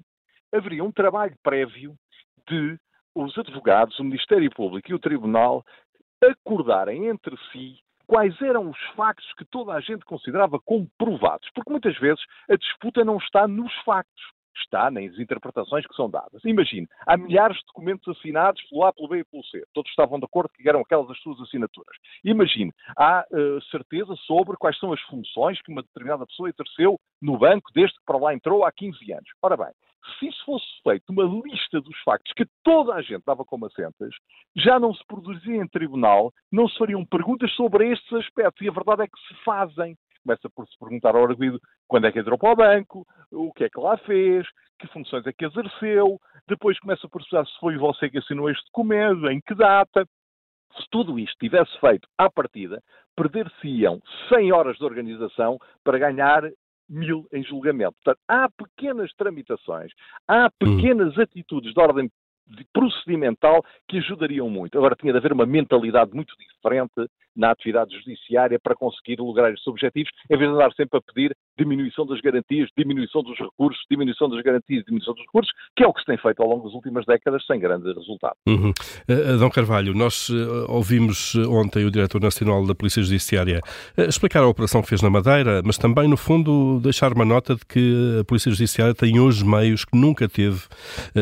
haveria 0.54 0.84
um 0.84 0.92
trabalho 0.92 1.36
prévio 1.44 1.96
de 2.48 2.78
os 3.16 3.38
advogados, 3.38 3.98
o 3.98 4.04
Ministério 4.04 4.50
Público 4.52 4.92
e 4.92 4.94
o 4.94 5.00
Tribunal 5.00 5.64
acordarem 6.22 7.08
entre 7.08 7.36
si 7.52 7.78
quais 8.08 8.40
eram 8.42 8.70
os 8.70 8.80
factos 8.96 9.32
que 9.34 9.46
toda 9.46 9.74
a 9.74 9.82
gente 9.82 10.06
considerava 10.06 10.60
como 10.60 10.90
provados. 10.98 11.50
Porque 11.54 11.72
muitas 11.72 11.98
vezes 12.00 12.22
a 12.50 12.56
disputa 12.56 13.04
não 13.04 13.18
está 13.18 13.48
nos 13.48 13.74
factos. 13.84 14.35
Está 14.60 14.90
nas 14.92 15.18
interpretações 15.18 15.86
que 15.86 15.96
são 15.96 16.10
dadas. 16.10 16.44
Imagine, 16.44 16.88
há 17.06 17.18
milhares 17.18 17.58
de 17.58 17.66
documentos 17.68 18.08
assinados 18.18 18.62
pelo 18.70 18.84
A, 18.84 18.94
pelo 18.94 19.08
B 19.08 19.20
e 19.20 19.26
pelo 19.26 19.44
C. 19.46 19.64
Todos 19.74 19.90
estavam 19.90 20.20
de 20.20 20.26
acordo 20.26 20.50
que 20.50 20.68
eram 20.68 20.82
aquelas 20.82 21.10
as 21.10 21.20
suas 21.20 21.40
assinaturas. 21.42 21.96
Imagine, 22.24 22.72
há 22.98 23.26
uh, 23.32 23.62
certeza 23.70 24.16
sobre 24.26 24.58
quais 24.58 24.78
são 24.80 24.94
as 24.94 25.02
funções 25.02 25.62
que 25.62 25.72
uma 25.72 25.82
determinada 25.82 26.26
pessoa 26.26 26.50
exerceu 26.50 27.00
no 27.22 27.38
banco 27.38 27.72
desde 27.74 27.98
que 27.98 28.06
para 28.06 28.18
lá 28.18 28.34
entrou 28.34 28.66
há 28.66 28.72
15 28.72 29.12
anos. 29.12 29.30
Ora 29.42 29.58
bem, 29.58 29.74
se 30.20 30.28
isso 30.28 30.46
fosse 30.46 30.66
feito 30.84 31.10
uma 31.10 31.24
lista 31.24 31.82
dos 31.82 31.98
factos 32.04 32.32
que 32.34 32.46
toda 32.64 32.94
a 32.94 33.02
gente 33.02 33.24
dava 33.26 33.44
como 33.44 33.66
assentes, 33.66 34.16
já 34.56 34.80
não 34.80 34.94
se 34.94 35.06
produzia 35.06 35.56
em 35.56 35.68
tribunal, 35.68 36.32
não 36.52 36.68
se 36.68 36.78
fariam 36.78 37.06
perguntas 37.06 37.52
sobre 37.54 37.92
estes 37.92 38.12
aspectos. 38.14 38.62
E 38.62 38.70
a 38.70 38.74
verdade 38.74 39.04
é 39.04 39.08
que 39.08 39.20
se 39.28 39.44
fazem. 39.44 39.98
Começa 40.25 40.50
por 40.50 40.67
se 40.67 40.77
perguntar 40.79 41.15
ao 41.15 41.24
arguido 41.24 41.60
quando 41.88 42.08
é 42.08 42.12
que 42.12 42.20
entrou 42.20 42.38
para 42.38 42.51
o 42.51 42.55
banco, 42.55 43.05
o 43.32 43.53
que 43.53 43.65
é 43.65 43.70
que 43.70 43.79
lá 43.79 43.96
fez, 43.98 44.48
que 44.79 44.88
funções 44.88 45.25
é 45.27 45.32
que 45.32 45.46
exerceu, 45.46 46.20
depois 46.48 46.79
começa 46.79 47.08
por 47.08 47.22
perguntar 47.22 47.46
se 47.46 47.60
foi 47.60 47.77
você 47.77 48.10
que 48.10 48.17
assinou 48.17 48.50
este 48.50 48.65
documento, 48.65 49.29
em 49.29 49.39
que 49.39 49.53
data. 49.53 50.03
Se 50.77 50.86
tudo 50.89 51.20
isto 51.20 51.38
tivesse 51.39 51.79
feito 51.79 52.08
à 52.17 52.29
partida, 52.29 52.82
perder-se-iam 53.15 54.01
100 54.34 54.51
horas 54.51 54.77
de 54.77 54.84
organização 54.84 55.58
para 55.84 56.00
ganhar 56.00 56.44
mil 56.89 57.27
em 57.32 57.44
julgamento. 57.44 57.96
Portanto, 58.03 58.20
há 58.27 58.50
pequenas 58.50 59.13
tramitações, 59.13 59.91
há 60.27 60.48
hum. 60.48 60.50
pequenas 60.75 61.17
atitudes 61.20 61.74
de 61.74 61.79
ordem 61.79 62.10
procedimental 62.74 63.64
que 63.88 63.98
ajudariam 63.98 64.50
muito. 64.50 64.78
Agora, 64.78 64.96
tinha 64.96 65.12
de 65.12 65.18
haver 65.18 65.34
uma 65.34 65.46
mentalidade 65.46 66.12
muito 66.14 66.34
diferente 66.38 67.10
na 67.36 67.52
atividade 67.52 67.94
judiciária 67.98 68.58
para 68.58 68.75
conseguir 68.75 69.20
lograr 69.20 69.52
estes 69.52 69.68
objetivos, 69.68 70.10
em 70.30 70.38
vez 70.38 70.50
de 70.50 70.56
andar 70.56 70.72
sempre 70.74 70.98
a 70.98 71.02
pedir 71.02 71.36
diminuição 71.58 72.06
das 72.06 72.22
garantias, 72.22 72.70
diminuição 72.78 73.22
dos 73.22 73.38
recursos, 73.38 73.82
diminuição 73.92 74.30
das 74.30 74.42
garantias, 74.42 74.84
diminuição 74.86 75.14
dos 75.14 75.24
recursos, 75.24 75.52
que 75.75 75.84
é 75.84 75.88
o 75.88 75.94
que 75.94 76.00
se 76.00 76.06
tem 76.06 76.18
feito 76.18 76.42
ao 76.42 76.48
longo 76.48 76.66
das 76.66 76.74
últimas 76.74 77.06
décadas 77.06 77.46
sem 77.46 77.60
grande 77.60 77.92
resultado. 77.94 78.36
Uhum. 78.48 78.72
Uh, 79.10 79.34
Adão 79.36 79.50
Carvalho, 79.50 79.94
nós 79.94 80.30
uh, 80.30 80.66
ouvimos 80.70 81.36
ontem 81.36 81.84
o 81.86 81.92
Diretor 81.92 82.22
Nacional 82.22 82.66
da 82.66 82.74
Polícia 82.74 83.04
Judiciária 83.04 83.62
explicar 83.98 84.44
a 84.44 84.48
operação 84.48 84.82
que 84.82 84.88
fez 84.88 85.02
na 85.02 85.10
Madeira, 85.10 85.62
mas 85.66 85.78
também, 85.78 86.08
no 86.08 86.18
fundo, 86.18 86.80
deixar 86.82 87.12
uma 87.14 87.25
nota 87.25 87.56
de 87.56 87.66
que 87.66 88.20
a 88.22 88.24
Polícia 88.24 88.52
Judiciária 88.52 88.94
tem 88.94 89.20
hoje 89.20 89.46
meios 89.46 89.84
que 89.84 89.98
nunca 89.98 90.28
teve 90.28 90.62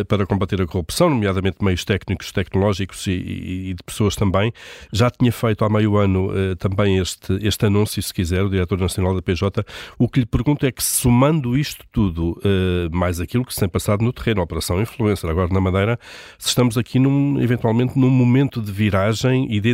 para 0.07 0.25
combater 0.25 0.61
a 0.61 0.67
corrupção, 0.67 1.09
nomeadamente 1.13 1.63
meios 1.63 1.83
técnicos, 1.85 2.31
tecnológicos 2.31 3.07
e, 3.07 3.11
e, 3.11 3.69
e 3.69 3.73
de 3.73 3.83
pessoas 3.83 4.15
também. 4.15 4.51
Já 4.91 5.09
tinha 5.09 5.31
feito 5.31 5.63
há 5.63 5.69
meio 5.69 5.97
ano 5.97 6.31
uh, 6.31 6.55
também 6.55 6.97
este, 6.97 7.37
este 7.41 7.65
anúncio, 7.65 8.01
se 8.01 8.13
quiser, 8.13 8.43
o 8.43 8.49
Diretor 8.49 8.77
Nacional 8.79 9.15
da 9.15 9.21
PJ. 9.21 9.65
O 9.97 10.07
que 10.07 10.19
lhe 10.21 10.25
pergunto 10.25 10.65
é 10.65 10.71
que, 10.71 10.83
somando 10.83 11.57
isto 11.57 11.85
tudo, 11.91 12.31
uh, 12.39 12.95
mais 12.95 13.19
aquilo 13.19 13.45
que 13.45 13.53
se 13.53 13.59
tem 13.59 13.69
passado 13.69 14.03
no 14.03 14.11
terreno, 14.11 14.41
a 14.41 14.43
Operação 14.43 14.81
Influencer, 14.81 15.29
agora 15.29 15.53
na 15.53 15.61
Madeira, 15.61 15.99
se 16.37 16.49
estamos 16.49 16.77
aqui 16.77 16.99
num, 16.99 17.41
eventualmente 17.41 17.97
num 17.97 18.09
momento 18.09 18.61
de 18.61 18.71
viragem 18.71 19.47
e 19.49 19.59
de 19.59 19.73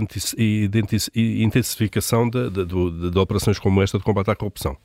intensificação 1.16 2.30
de, 2.30 2.50
de, 2.50 2.66
de, 2.66 3.12
de 3.12 3.20
operações 3.20 3.60
como 3.60 3.82
esta 3.82 3.98
de 3.98 4.04
combate 4.04 4.32
à 4.32 4.36
corrupção. 4.36 4.78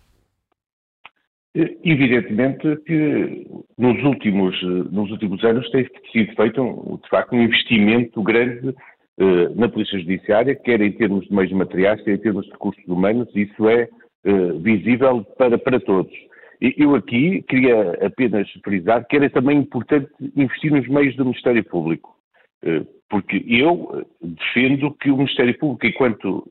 Evidentemente 1.55 2.77
que 2.85 3.47
nos 3.79 4.03
últimos, 4.03 4.61
nos 4.91 5.09
últimos 5.13 5.43
anos 5.45 5.71
tem 5.71 5.89
sido 6.11 6.35
feito, 6.35 7.01
de 7.01 7.09
facto, 7.09 7.33
um 7.33 7.43
investimento 7.43 8.21
grande 8.25 8.75
eh, 9.17 9.49
na 9.55 9.69
Polícia 9.69 9.99
Judiciária, 10.01 10.57
quer 10.57 10.81
em 10.81 10.91
termos 10.91 11.25
de 11.27 11.33
meios 11.33 11.53
materiais, 11.53 12.03
quer 12.03 12.15
em 12.15 12.19
termos 12.19 12.45
de 12.47 12.53
recursos 12.53 12.85
humanos, 12.89 13.29
isso 13.37 13.69
é 13.69 13.89
eh, 14.25 14.53
visível 14.61 15.25
para, 15.39 15.57
para 15.57 15.79
todos. 15.79 16.13
Eu 16.61 16.97
aqui 16.97 17.43
queria 17.43 17.93
apenas 18.05 18.51
frisar 18.65 19.07
que 19.07 19.17
era 19.17 19.31
também 19.31 19.59
importante 19.59 20.09
investir 20.35 20.73
nos 20.73 20.89
meios 20.89 21.15
do 21.15 21.25
Ministério 21.25 21.63
Público, 21.63 22.17
eh, 22.65 22.83
porque 23.09 23.45
eu 23.47 24.05
defendo 24.21 24.93
que 24.95 25.11
o 25.13 25.17
Ministério 25.19 25.57
Público, 25.59 25.87
enquanto 25.87 26.51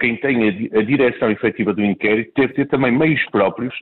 quem 0.00 0.16
tem 0.16 0.48
a, 0.48 0.82
direção 0.82 1.30
efetiva 1.30 1.72
do 1.72 1.84
inquérito, 1.84 2.32
deve 2.36 2.52
ter 2.52 2.66
também 2.66 2.92
meios 2.92 3.24
próprios 3.30 3.74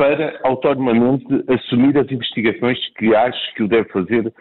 para 0.00 0.40
autonomamente 0.44 1.26
assumir 1.46 1.98
as 1.98 2.10
investigações 2.10 2.78
que 2.96 3.14
acho 3.14 3.54
que 3.54 3.64
o 3.64 3.68
deve 3.68 3.86
fazer 3.90 4.32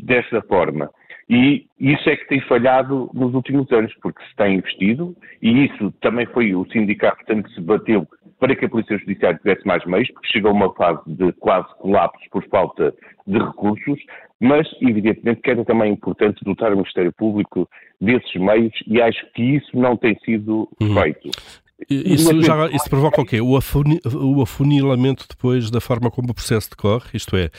dessa 0.00 0.40
forma. 0.48 0.90
E 1.28 1.66
isso 1.78 2.08
é 2.08 2.16
que 2.16 2.26
tem 2.26 2.40
falhado 2.40 3.10
nos 3.12 3.34
últimos 3.34 3.70
anos, 3.70 3.92
porque 4.00 4.24
se 4.24 4.34
tem 4.34 4.56
investido, 4.56 5.14
e 5.42 5.66
isso 5.66 5.92
também 6.00 6.24
foi 6.24 6.54
o 6.54 6.64
sindicato 6.72 7.22
que 7.22 7.54
se 7.54 7.60
bateu 7.60 8.08
para 8.40 8.56
que 8.56 8.64
a 8.64 8.68
Polícia 8.68 8.96
Judiciária 8.96 9.38
tivesse 9.38 9.66
mais 9.66 9.84
meios, 9.84 10.10
porque 10.10 10.28
chegou 10.32 10.50
a 10.50 10.54
uma 10.54 10.74
fase 10.74 11.02
de 11.06 11.32
quase 11.34 11.68
colapso 11.80 12.24
por 12.30 12.42
falta 12.48 12.94
de 13.26 13.38
recursos, 13.38 14.00
mas 14.40 14.66
evidentemente 14.80 15.42
que 15.42 15.50
era 15.50 15.66
também 15.66 15.92
importante 15.92 16.42
dotar 16.44 16.72
o 16.72 16.76
Ministério 16.76 17.12
Público 17.12 17.68
desses 18.00 18.34
meios 18.36 18.72
e 18.86 19.02
acho 19.02 19.30
que 19.32 19.42
isso 19.42 19.78
não 19.78 19.98
tem 19.98 20.18
sido 20.24 20.66
uhum. 20.80 20.94
Isso, 21.90 22.40
já, 22.42 22.66
isso 22.68 22.88
provoca 22.88 23.20
o 23.20 23.26
quê? 23.26 23.40
O, 23.40 23.52
o 23.52 24.42
afunilamento 24.42 25.26
depois 25.28 25.70
da 25.70 25.80
forma 25.80 26.10
como 26.10 26.30
o 26.30 26.34
processo 26.34 26.70
decorre, 26.70 27.10
isto 27.14 27.36
é, 27.36 27.50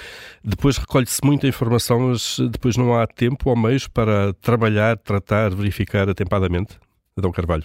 depois 0.43 0.77
recolhe-se 0.77 1.23
muita 1.23 1.47
informação, 1.47 1.99
mas 1.99 2.39
depois 2.51 2.77
não 2.77 2.93
há 2.93 3.05
tempo 3.05 3.49
ou 3.49 3.57
meios 3.57 3.87
para 3.87 4.33
trabalhar, 4.41 4.97
tratar, 4.97 5.53
verificar 5.53 6.09
atempadamente? 6.09 6.79
Adão 7.17 7.31
Carvalho. 7.31 7.63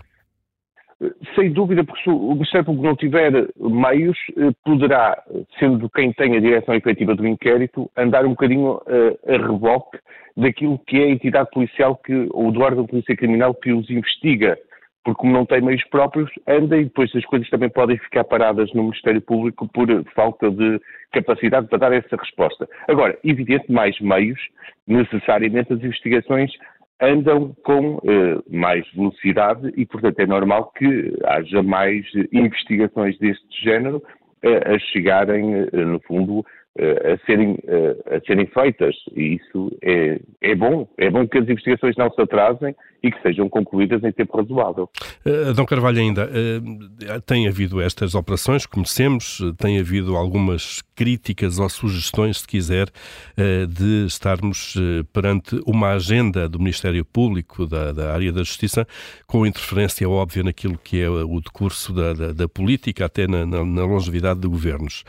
Sem 1.34 1.50
dúvida, 1.52 1.82
porque 1.82 2.02
se 2.02 2.10
o 2.10 2.34
Ministério 2.34 2.66
Público 2.66 2.86
não 2.86 2.96
tiver 2.96 3.48
meios, 3.58 4.18
eh, 4.36 4.50
poderá, 4.62 5.22
sendo 5.58 5.88
quem 5.88 6.12
tem 6.12 6.36
a 6.36 6.40
direção 6.40 6.74
efetiva 6.74 7.14
do 7.14 7.26
inquérito, 7.26 7.90
andar 7.96 8.26
um 8.26 8.30
bocadinho 8.30 8.82
a, 8.86 9.32
eh, 9.32 9.34
a 9.34 9.46
reboque 9.46 9.98
daquilo 10.36 10.78
que 10.86 10.98
é 10.98 11.04
a 11.04 11.10
entidade 11.10 11.48
policial 11.52 11.96
que, 11.96 12.28
ou 12.32 12.52
do 12.52 12.60
órgão 12.60 12.84
de 12.84 12.90
polícia 12.90 13.16
criminal 13.16 13.54
que 13.54 13.72
os 13.72 13.88
investiga 13.88 14.58
porque 15.04 15.20
como 15.20 15.32
não 15.32 15.46
tem 15.46 15.60
meios 15.60 15.82
próprios, 15.84 16.30
anda 16.46 16.76
e 16.76 16.84
depois 16.84 17.14
as 17.14 17.24
coisas 17.24 17.48
também 17.48 17.70
podem 17.70 17.96
ficar 17.98 18.24
paradas 18.24 18.72
no 18.74 18.84
Ministério 18.84 19.20
Público 19.20 19.68
por 19.68 19.88
falta 20.14 20.50
de 20.50 20.80
capacidade 21.12 21.68
para 21.68 21.78
dar 21.78 21.92
essa 21.92 22.16
resposta. 22.16 22.68
Agora, 22.86 23.18
evidente, 23.24 23.70
mais 23.72 23.98
meios, 24.00 24.40
necessariamente 24.86 25.72
as 25.72 25.82
investigações 25.82 26.52
andam 27.00 27.54
com 27.64 27.98
eh, 28.04 28.38
mais 28.50 28.86
velocidade 28.92 29.72
e, 29.74 29.86
portanto, 29.86 30.20
é 30.20 30.26
normal 30.26 30.70
que 30.76 31.14
haja 31.24 31.62
mais 31.62 32.04
investigações 32.30 33.18
deste 33.18 33.64
género 33.64 34.02
eh, 34.42 34.74
a 34.74 34.78
chegarem, 34.78 35.54
eh, 35.54 35.84
no 35.84 35.98
fundo, 36.00 36.44
a 36.78 37.26
serem, 37.26 37.58
a 38.06 38.20
serem 38.26 38.46
feitas. 38.46 38.94
E 39.14 39.36
isso 39.36 39.76
é, 39.82 40.20
é 40.40 40.54
bom. 40.54 40.88
É 40.96 41.10
bom 41.10 41.26
que 41.26 41.38
as 41.38 41.48
investigações 41.48 41.96
não 41.96 42.10
se 42.10 42.20
atrasem 42.20 42.74
e 43.02 43.10
que 43.10 43.20
sejam 43.22 43.48
concluídas 43.48 44.02
em 44.04 44.12
tempo 44.12 44.36
razoável. 44.36 44.88
Uh, 45.24 45.54
Dom 45.54 45.64
Carvalho, 45.64 45.98
ainda, 45.98 46.28
uh, 46.28 47.20
tem 47.22 47.48
havido 47.48 47.80
estas 47.80 48.14
operações, 48.14 48.66
conhecemos, 48.66 49.40
tem 49.58 49.78
havido 49.78 50.16
algumas 50.16 50.82
críticas 50.94 51.58
ou 51.58 51.68
sugestões, 51.68 52.40
se 52.40 52.46
quiser, 52.46 52.88
uh, 52.88 53.66
de 53.66 54.06
estarmos 54.06 54.76
perante 55.12 55.60
uma 55.66 55.92
agenda 55.92 56.48
do 56.48 56.58
Ministério 56.58 57.04
Público, 57.04 57.66
da, 57.66 57.92
da, 57.92 58.12
área 58.12 58.32
da 58.32 58.40
Justiça, 58.40 58.86
com 59.26 59.46
interferência 59.46 60.08
óbvia 60.08 60.42
naquilo 60.42 60.78
que 60.78 61.00
é 61.00 61.08
o 61.08 61.40
decurso 61.40 61.92
da, 61.92 62.12
da, 62.12 62.32
da 62.32 62.48
política, 62.48 63.06
até 63.06 63.26
na, 63.26 63.46
na, 63.46 63.64
na 63.64 63.84
longevidade 63.84 64.40
de 64.40 64.48
governos. 64.48 65.04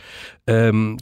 Um, 0.74 0.96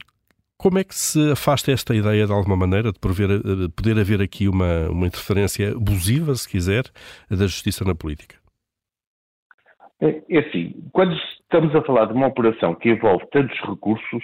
como 0.60 0.78
é 0.78 0.84
que 0.84 0.94
se 0.94 1.32
afasta 1.32 1.72
esta 1.72 1.94
ideia, 1.94 2.26
de 2.26 2.32
alguma 2.32 2.54
maneira, 2.54 2.92
de 2.92 2.98
poder, 2.98 3.98
haver 3.98 4.20
aqui 4.20 4.46
uma, 4.46 4.90
uma 4.90 5.06
interferência 5.06 5.70
abusiva, 5.70 6.34
se 6.34 6.46
quiser, 6.46 6.84
da 7.30 7.46
justiça 7.46 7.82
na 7.82 7.94
política? 7.94 8.36
É, 10.02 10.20
é 10.28 10.38
assim, 10.38 10.74
quando 10.92 11.16
estamos 11.42 11.74
a 11.74 11.82
falar 11.82 12.04
de 12.06 12.12
uma 12.12 12.26
operação 12.26 12.74
que 12.74 12.90
envolve 12.90 13.24
tantos 13.32 13.58
recursos, 13.60 14.22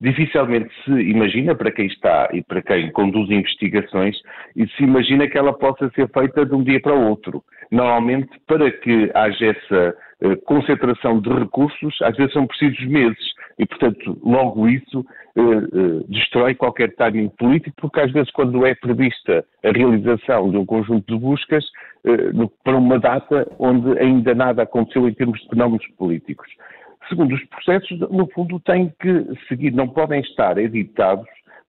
dificilmente 0.00 0.74
se 0.84 0.90
imagina, 0.90 1.54
para 1.54 1.70
quem 1.70 1.86
está 1.86 2.28
e 2.32 2.42
para 2.42 2.62
quem 2.62 2.90
conduz 2.90 3.30
investigações, 3.30 4.16
e 4.56 4.66
se 4.66 4.82
imagina 4.82 5.28
que 5.28 5.38
ela 5.38 5.56
possa 5.56 5.88
ser 5.90 6.10
feita 6.10 6.44
de 6.44 6.54
um 6.54 6.64
dia 6.64 6.80
para 6.80 6.96
o 6.96 7.08
outro. 7.08 7.44
Normalmente, 7.70 8.28
para 8.44 8.72
que 8.72 9.08
haja 9.14 9.46
essa 9.46 9.96
concentração 10.44 11.20
de 11.20 11.28
recursos, 11.30 11.96
às 12.02 12.16
vezes 12.16 12.32
são 12.32 12.46
precisos 12.46 12.86
meses. 12.86 13.36
E, 13.58 13.66
portanto, 13.66 14.18
logo 14.22 14.68
isso 14.68 15.00
uh, 15.00 15.42
uh, 15.42 16.04
destrói 16.08 16.54
qualquer 16.54 16.94
timing 16.94 17.28
político, 17.30 17.76
porque 17.80 18.00
às 18.00 18.12
vezes, 18.12 18.30
quando 18.32 18.66
é 18.66 18.74
prevista 18.74 19.44
a 19.64 19.70
realização 19.70 20.50
de 20.50 20.56
um 20.56 20.66
conjunto 20.66 21.14
de 21.14 21.20
buscas, 21.20 21.64
no, 22.32 22.48
para 22.62 22.76
uma 22.76 23.00
data 23.00 23.50
onde 23.58 23.98
ainda 23.98 24.32
nada 24.34 24.62
aconteceu 24.62 25.08
em 25.08 25.14
termos 25.14 25.40
de 25.40 25.48
fenómenos 25.48 25.86
políticos. 25.98 26.46
Segundo, 27.08 27.34
os 27.34 27.44
processos, 27.46 27.98
no 28.10 28.28
fundo, 28.32 28.58
têm 28.60 28.92
que 29.00 29.26
seguir, 29.48 29.72
não 29.72 29.88
podem 29.88 30.20
estar 30.20 30.58
editados 30.58 31.26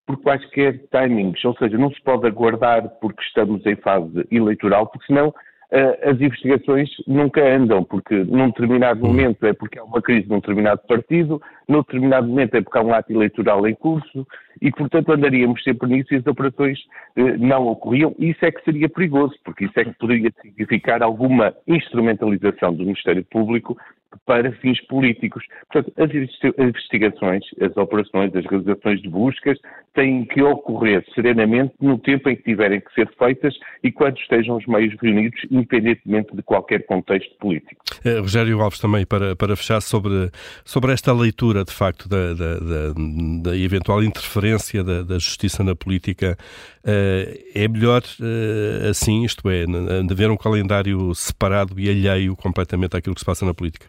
por 0.07 0.17
quaisquer 0.23 0.81
timings, 0.91 1.45
ou 1.45 1.55
seja, 1.57 1.76
não 1.76 1.91
se 1.91 2.00
pode 2.03 2.26
aguardar 2.26 2.88
porque 3.00 3.21
estamos 3.23 3.65
em 3.67 3.76
fase 3.76 4.26
eleitoral, 4.31 4.87
porque 4.87 5.07
senão 5.07 5.35
as 5.70 6.20
investigações 6.20 6.88
nunca 7.06 7.42
andam, 7.44 7.82
porque 7.82 8.14
num 8.14 8.46
determinado 8.49 9.00
momento 9.00 9.44
é 9.46 9.52
porque 9.52 9.78
há 9.78 9.85
uma 9.85 10.00
crise 10.00 10.28
num 10.28 10.37
determinado 10.37 10.80
partido, 10.87 11.42
num 11.68 11.80
determinado 11.80 12.28
momento 12.28 12.54
é 12.54 12.61
porque 12.62 12.78
há 12.78 12.82
um 12.82 12.94
ato 12.94 13.12
eleitoral 13.12 13.66
em 13.66 13.75
curso, 13.75 14.26
e 14.62 14.70
portanto 14.70 15.12
andaríamos 15.12 15.62
sempre 15.62 15.88
nisso 15.88 16.14
e 16.14 16.18
as 16.18 16.26
operações 16.26 16.78
uh, 17.16 17.37
não 17.38 17.66
ocorriam. 17.66 18.14
Isso 18.18 18.44
é 18.44 18.50
que 18.50 18.62
seria 18.64 18.88
perigoso, 18.88 19.35
porque 19.44 19.64
isso 19.64 19.78
é 19.78 19.85
que 19.85 19.92
poderia 19.94 20.32
significar 20.40 21.02
alguma 21.02 21.52
instrumentalização 21.66 22.73
do 22.73 22.85
Ministério 22.85 23.25
Público 23.25 23.76
para 24.25 24.52
fins 24.52 24.80
políticos. 24.87 25.44
Portanto, 25.70 25.92
as 25.99 26.11
investigações, 26.58 27.44
as 27.61 27.76
operações, 27.76 28.35
as 28.35 28.44
realizações 28.46 29.02
de 29.02 29.08
buscas 29.08 29.58
têm 29.94 30.25
que 30.26 30.42
ocorrer 30.42 31.04
serenamente 31.14 31.75
no 31.80 31.99
tempo 31.99 32.28
em 32.28 32.37
que 32.37 32.42
tiverem 32.42 32.80
que 32.80 32.92
ser 32.94 33.08
feitas 33.18 33.54
e 33.82 33.90
quando 33.90 34.18
estejam 34.18 34.56
os 34.56 34.66
meios 34.66 34.94
reunidos, 35.00 35.40
independentemente 35.50 36.37
de 36.37 36.42
qualquer 36.42 36.85
contexto 36.87 37.35
político. 37.38 37.82
Uh, 38.04 38.20
Rogério 38.20 38.61
Alves, 38.61 38.78
também 38.78 39.06
para, 39.06 39.35
para 39.35 39.56
fechar 39.56 39.80
sobre, 39.80 40.30
sobre 40.64 40.92
esta 40.92 41.12
leitura, 41.12 41.64
de 41.64 41.73
facto, 41.73 42.08
da, 42.08 42.35
da, 42.35 42.58
da, 42.58 42.94
da 43.42 43.56
eventual 43.56 44.02
interferência 44.02 44.85
da, 44.85 45.02
da, 45.02 45.18
justiça 45.18 45.64
na 45.64 45.75
política, 45.75 46.37
uh, 46.85 47.38
é 47.54 47.66
melhor 47.66 48.02
uh, 48.02 48.90
assim, 48.90 49.25
isto 49.25 49.49
é, 49.49 49.64
de 49.64 50.12
haver 50.12 50.30
um 50.30 50.37
calendário 50.37 51.14
separado 51.14 51.78
e 51.80 51.88
alheio 51.88 52.37
completamente 52.37 52.96
àquilo 52.96 53.14
que 53.14 53.20
se 53.20 53.26
passa 53.26 53.46
na 53.46 53.54
política? 53.54 53.87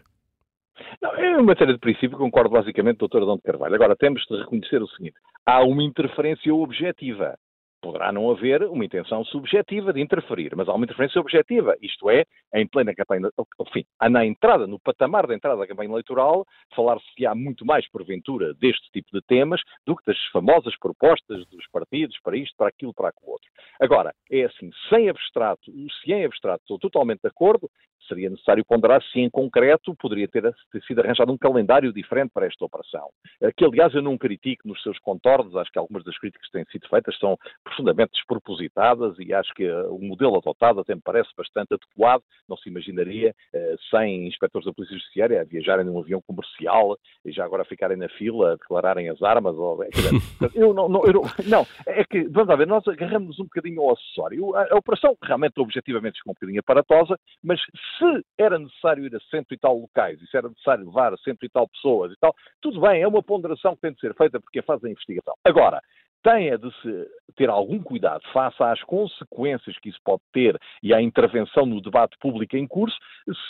Em 1.38 1.44
matéria 1.44 1.72
de 1.72 1.78
princípio, 1.78 2.18
concordo 2.18 2.50
basicamente 2.50 2.98
com 2.98 3.04
o 3.04 3.08
Dr. 3.08 3.22
Adão 3.22 3.36
de 3.36 3.42
Carvalho. 3.42 3.72
Agora, 3.72 3.94
temos 3.94 4.26
de 4.28 4.38
reconhecer 4.38 4.82
o 4.82 4.88
seguinte: 4.88 5.14
há 5.46 5.62
uma 5.62 5.84
interferência 5.84 6.52
objetiva. 6.52 7.38
Poderá 7.80 8.10
não 8.10 8.28
haver 8.28 8.64
uma 8.64 8.84
intenção 8.84 9.24
subjetiva 9.24 9.92
de 9.92 10.00
interferir, 10.00 10.50
mas 10.56 10.68
há 10.68 10.74
uma 10.74 10.84
interferência 10.84 11.20
objetiva, 11.20 11.76
isto 11.80 12.10
é, 12.10 12.24
em 12.52 12.66
plena 12.66 12.92
campanha, 12.92 13.30
enfim, 13.60 13.84
na 14.10 14.26
entrada, 14.26 14.66
no 14.66 14.80
patamar 14.80 15.28
da 15.28 15.34
entrada 15.36 15.60
da 15.60 15.66
campanha 15.68 15.88
eleitoral, 15.88 16.44
falar-se 16.74 17.24
há 17.24 17.36
muito 17.36 17.64
mais, 17.64 17.88
porventura, 17.88 18.52
deste 18.54 18.90
tipo 18.90 19.06
de 19.12 19.24
temas 19.24 19.60
do 19.86 19.94
que 19.94 20.04
das 20.06 20.18
famosas 20.32 20.76
propostas 20.76 21.46
dos 21.46 21.68
partidos 21.70 22.18
para 22.20 22.36
isto, 22.36 22.56
para 22.56 22.66
aquilo, 22.66 22.92
para 22.92 23.10
aquilo 23.10 23.30
outro. 23.30 23.48
Agora, 23.80 24.12
é 24.28 24.42
assim, 24.42 24.70
sem 24.88 25.08
abstrato, 25.08 25.70
se 26.02 26.12
em 26.12 26.24
abstrato 26.24 26.62
estou 26.64 26.80
totalmente 26.80 27.20
de 27.22 27.28
acordo, 27.28 27.70
seria 28.08 28.30
necessário 28.30 28.64
ponderar 28.64 29.02
se 29.02 29.20
em 29.20 29.30
concreto 29.30 29.94
poderia 29.96 30.26
ter, 30.26 30.42
ter, 30.72 30.82
sido 30.82 31.00
arranjado 31.00 31.32
um 31.32 31.38
calendário 31.38 31.92
diferente 31.92 32.30
para 32.32 32.46
esta 32.46 32.64
operação. 32.64 33.08
Eh, 33.40 33.52
que, 33.56 33.64
aliás, 33.64 33.94
eu 33.94 34.02
não 34.02 34.18
critico 34.18 34.66
nos 34.66 34.82
seus 34.82 34.98
contornos, 34.98 35.56
acho 35.56 35.70
que 35.70 35.78
algumas 35.78 36.04
das 36.04 36.18
críticas 36.18 36.46
que 36.46 36.52
têm 36.52 36.64
sido 36.70 36.88
feitas 36.88 37.16
são 37.18 37.36
profundamente 37.62 38.12
despropositadas 38.12 39.16
e 39.18 39.32
acho 39.32 39.52
que 39.54 39.64
eh, 39.64 39.82
o 39.88 39.98
modelo 39.98 40.36
adotado 40.36 40.80
até 40.80 40.94
me 40.94 41.00
parece 41.00 41.30
bastante 41.36 41.74
adequado, 41.74 42.22
não 42.48 42.56
se 42.56 42.68
imaginaria 42.68 43.34
eh, 43.52 43.76
sem 43.90 44.26
inspectores 44.26 44.66
da 44.66 44.72
Polícia 44.72 44.96
Judiciária 44.96 45.40
a 45.40 45.44
viajarem 45.44 45.84
num 45.84 45.98
avião 45.98 46.22
comercial 46.26 46.96
e 47.24 47.32
já 47.32 47.44
agora 47.44 47.64
ficarem 47.64 47.96
na 47.96 48.08
fila, 48.10 48.52
a 48.52 48.56
declararem 48.56 49.08
as 49.08 49.22
armas. 49.22 49.54
Ou, 49.56 49.82
é, 49.82 49.88
eu 50.54 50.72
não, 50.72 50.88
não, 50.88 51.04
eu 51.04 51.12
não, 51.12 51.22
não, 51.46 51.66
é 51.86 52.04
que, 52.04 52.24
vamos 52.28 52.48
lá 52.48 52.56
ver, 52.56 52.66
nós 52.66 52.86
agarramos 52.88 53.38
um 53.38 53.44
bocadinho 53.44 53.82
ao 53.82 53.92
acessório. 53.92 54.54
A, 54.54 54.74
a 54.74 54.76
operação 54.76 55.16
realmente, 55.22 55.60
objetivamente, 55.60 56.18
ficou 56.18 56.32
um 56.32 56.34
bocadinho 56.34 56.60
aparatosa, 56.60 57.18
mas 57.42 57.60
se 57.98 58.24
era 58.38 58.58
necessário 58.58 59.04
ir 59.04 59.14
a 59.14 59.20
cento 59.30 59.52
e 59.52 59.58
tal 59.58 59.78
locais, 59.78 60.20
e 60.22 60.26
se 60.26 60.36
era 60.36 60.48
necessário 60.48 60.86
levar 60.86 61.12
a 61.12 61.16
cento 61.18 61.44
e 61.44 61.48
tal 61.48 61.68
pessoas 61.68 62.12
e 62.12 62.16
tal, 62.20 62.34
tudo 62.62 62.80
bem, 62.80 63.02
é 63.02 63.08
uma 63.08 63.22
ponderação 63.22 63.74
que 63.74 63.82
tem 63.82 63.92
de 63.92 64.00
ser 64.00 64.14
feita 64.14 64.40
porque 64.40 64.60
é 64.60 64.62
faz 64.62 64.82
a 64.84 64.88
investigação. 64.88 65.34
Agora, 65.44 65.80
tenha 66.22 66.58
de 66.58 66.70
se 66.80 67.06
ter 67.36 67.48
algum 67.48 67.82
cuidado 67.82 68.22
face 68.32 68.62
às 68.62 68.82
consequências 68.82 69.78
que 69.78 69.88
isso 69.88 70.00
pode 70.04 70.22
ter 70.32 70.58
e 70.82 70.92
à 70.92 71.00
intervenção 71.00 71.64
no 71.64 71.80
debate 71.80 72.16
público 72.18 72.56
em 72.56 72.66
curso, 72.66 72.96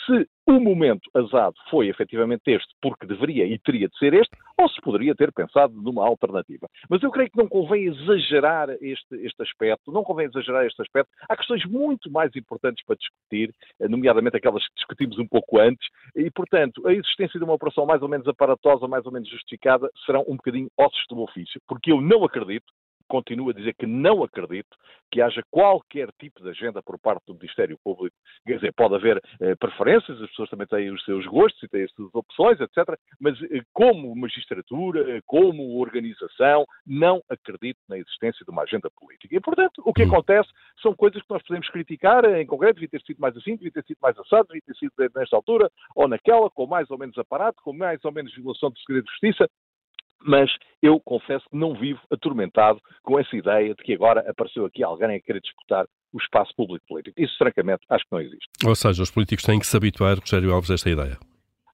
se 0.05 0.27
o 0.49 0.59
momento 0.59 1.09
azado 1.13 1.55
foi 1.69 1.87
efetivamente 1.87 2.41
este, 2.47 2.73
porque 2.81 3.05
deveria 3.05 3.45
e 3.45 3.59
teria 3.59 3.87
de 3.87 3.97
ser 3.97 4.13
este, 4.13 4.35
ou 4.57 4.67
se 4.67 4.81
poderia 4.81 5.13
ter 5.15 5.31
pensado 5.31 5.73
numa 5.73 6.05
alternativa. 6.05 6.67
Mas 6.89 7.01
eu 7.03 7.11
creio 7.11 7.29
que 7.29 7.37
não 7.37 7.47
convém 7.47 7.85
exagerar 7.85 8.69
este, 8.81 9.15
este 9.15 9.41
aspecto, 9.43 9.91
não 9.91 10.03
convém 10.03 10.25
exagerar 10.25 10.65
este 10.65 10.81
aspecto. 10.81 11.09
Há 11.29 11.37
questões 11.37 11.63
muito 11.65 12.11
mais 12.11 12.35
importantes 12.35 12.83
para 12.85 12.95
discutir, 12.95 13.53
nomeadamente 13.79 14.37
aquelas 14.37 14.67
que 14.67 14.75
discutimos 14.75 15.19
um 15.19 15.27
pouco 15.27 15.59
antes, 15.59 15.87
e, 16.15 16.29
portanto, 16.31 16.85
a 16.87 16.93
existência 16.93 17.39
de 17.39 17.43
uma 17.43 17.53
operação 17.53 17.85
mais 17.85 18.01
ou 18.01 18.09
menos 18.09 18.27
aparatosa, 18.27 18.87
mais 18.87 19.05
ou 19.05 19.11
menos 19.11 19.29
justificada, 19.29 19.89
serão 20.05 20.25
um 20.27 20.35
bocadinho 20.35 20.69
ossos 20.77 21.05
do 21.09 21.21
ofício, 21.21 21.61
porque 21.67 21.91
eu 21.91 22.01
não 22.01 22.23
acredito 22.23 22.65
continuo 23.09 23.49
a 23.49 23.53
dizer 23.53 23.73
que 23.73 23.85
não 23.85 24.23
acredito 24.23 24.77
que 25.11 25.21
haja 25.21 25.41
qualquer 25.49 26.09
tipo 26.19 26.41
de 26.43 26.49
agenda 26.49 26.81
por 26.83 26.99
parte 26.99 27.25
do 27.25 27.33
Ministério 27.33 27.77
Público. 27.83 28.15
Quer 28.45 28.55
dizer, 28.55 28.73
pode 28.73 28.95
haver 28.95 29.21
eh, 29.41 29.55
preferências, 29.55 30.21
as 30.21 30.29
pessoas 30.29 30.49
também 30.49 30.67
têm 30.67 30.91
os 30.91 31.03
seus 31.03 31.25
gostos 31.25 31.61
e 31.63 31.67
têm 31.67 31.83
as 31.83 31.91
suas 31.93 32.13
opções, 32.13 32.59
etc. 32.61 32.95
Mas 33.19 33.41
eh, 33.43 33.61
como 33.73 34.15
magistratura, 34.15 35.17
eh, 35.17 35.21
como 35.25 35.79
organização, 35.79 36.65
não 36.85 37.21
acredito 37.27 37.79
na 37.89 37.97
existência 37.97 38.45
de 38.45 38.51
uma 38.51 38.61
agenda 38.61 38.89
política. 38.91 39.35
E, 39.35 39.39
portanto, 39.39 39.81
o 39.83 39.91
que 39.91 40.03
hum. 40.03 40.07
acontece 40.07 40.49
são 40.81 40.93
coisas 40.93 41.21
que 41.21 41.29
nós 41.31 41.41
podemos 41.41 41.67
criticar, 41.69 42.23
em 42.25 42.45
concreto, 42.45 42.75
devia 42.75 42.89
ter 42.89 43.01
sido 43.01 43.19
mais 43.19 43.35
assim, 43.35 43.55
devia 43.55 43.71
ter 43.71 43.83
sido 43.85 43.97
mais 44.01 44.17
assado, 44.19 44.47
devia 44.47 44.61
ter 44.65 44.75
sido 44.75 44.93
nesta 45.15 45.35
altura 45.35 45.71
ou 45.95 46.07
naquela, 46.07 46.49
com 46.51 46.67
mais 46.67 46.89
ou 46.91 46.97
menos 46.97 47.17
aparato, 47.17 47.61
com 47.63 47.73
mais 47.73 48.03
ou 48.05 48.11
menos 48.11 48.33
violação 48.35 48.69
do 48.69 48.79
segredo 48.79 49.05
de 49.05 49.11
justiça 49.11 49.49
mas 50.23 50.49
eu 50.81 50.99
confesso 50.99 51.45
que 51.49 51.57
não 51.57 51.73
vivo 51.73 51.99
atormentado 52.11 52.79
com 53.03 53.19
essa 53.19 53.35
ideia 53.35 53.73
de 53.73 53.83
que 53.83 53.93
agora 53.93 54.29
apareceu 54.29 54.65
aqui 54.65 54.83
alguém 54.83 55.15
a 55.15 55.21
querer 55.21 55.41
disputar 55.41 55.85
o 56.11 56.17
espaço 56.17 56.53
público 56.55 56.85
político. 56.87 57.19
Isso, 57.21 57.37
francamente, 57.37 57.81
acho 57.89 58.03
que 58.03 58.11
não 58.11 58.21
existe. 58.21 58.47
Ou 58.65 58.75
seja, 58.75 59.03
os 59.03 59.11
políticos 59.11 59.45
têm 59.45 59.59
que 59.59 59.67
se 59.67 59.77
habituar, 59.77 60.17
Rogério 60.17 60.53
Alves, 60.53 60.71
a 60.71 60.73
esta 60.73 60.89
ideia. 60.89 61.17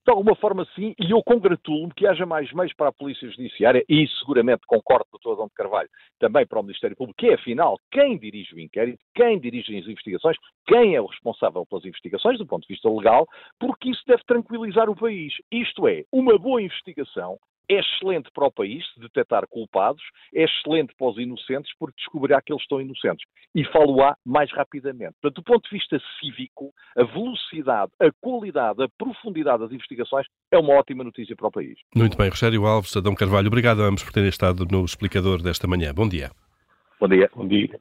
De 0.06 0.12
alguma 0.12 0.36
forma, 0.36 0.64
sim, 0.76 0.94
e 1.00 1.10
eu 1.10 1.20
congratulo-me 1.20 1.92
que 1.92 2.06
haja 2.06 2.24
mais 2.24 2.52
meios 2.52 2.72
para 2.74 2.90
a 2.90 2.92
Polícia 2.92 3.28
Judiciária, 3.28 3.84
e 3.88 4.06
seguramente 4.20 4.62
concordo 4.64 5.04
com 5.10 5.16
o 5.16 5.18
Dr. 5.18 5.32
Adão 5.32 5.48
de 5.48 5.54
Carvalho, 5.54 5.88
também 6.20 6.46
para 6.46 6.60
o 6.60 6.62
Ministério 6.62 6.96
Público, 6.96 7.18
que 7.18 7.26
é, 7.26 7.34
afinal, 7.34 7.76
quem 7.90 8.16
dirige 8.16 8.54
o 8.54 8.60
inquérito, 8.60 9.02
quem 9.16 9.40
dirige 9.40 9.76
as 9.76 9.88
investigações, 9.88 10.36
quem 10.64 10.94
é 10.94 11.00
o 11.00 11.06
responsável 11.06 11.66
pelas 11.66 11.84
investigações, 11.84 12.38
do 12.38 12.46
ponto 12.46 12.62
de 12.62 12.74
vista 12.74 12.88
legal, 12.88 13.26
porque 13.58 13.90
isso 13.90 14.02
deve 14.06 14.22
tranquilizar 14.24 14.88
o 14.88 14.94
país. 14.94 15.32
Isto 15.50 15.88
é, 15.88 16.04
uma 16.12 16.38
boa 16.38 16.62
investigação 16.62 17.36
é 17.68 17.80
excelente 17.80 18.30
para 18.32 18.46
o 18.46 18.52
país 18.52 18.84
se 18.94 19.00
detectar 19.00 19.46
culpados, 19.48 20.02
é 20.34 20.44
excelente 20.44 20.94
para 20.96 21.08
os 21.08 21.18
inocentes 21.18 21.72
porque 21.78 21.96
descobrirá 21.96 22.40
que 22.40 22.52
eles 22.52 22.62
estão 22.62 22.80
inocentes 22.80 23.26
e 23.54 23.64
falo-á 23.64 24.16
mais 24.24 24.50
rapidamente. 24.52 25.14
Portanto, 25.20 25.36
do 25.36 25.42
ponto 25.42 25.68
de 25.68 25.76
vista 25.76 26.00
cívico, 26.20 26.72
a 26.96 27.04
velocidade, 27.04 27.92
a 28.00 28.10
qualidade, 28.20 28.82
a 28.82 28.88
profundidade 28.98 29.60
das 29.60 29.72
investigações 29.72 30.26
é 30.50 30.58
uma 30.58 30.74
ótima 30.74 31.02
notícia 31.04 31.34
para 31.34 31.48
o 31.48 31.50
país. 31.50 31.78
Muito 31.94 32.16
bem, 32.16 32.28
Rogério 32.28 32.66
Alves, 32.66 32.96
Adão 32.96 33.14
Carvalho, 33.14 33.48
obrigado 33.48 33.82
a 33.82 33.86
ambos 33.86 34.02
por 34.02 34.12
terem 34.12 34.28
estado 34.28 34.64
no 34.70 34.84
explicador 34.84 35.42
desta 35.42 35.66
manhã. 35.66 35.92
Bom 35.94 36.08
dia. 36.08 36.30
Bom 37.00 37.08
dia. 37.08 37.30
Bom 37.34 37.46
dia. 37.46 37.80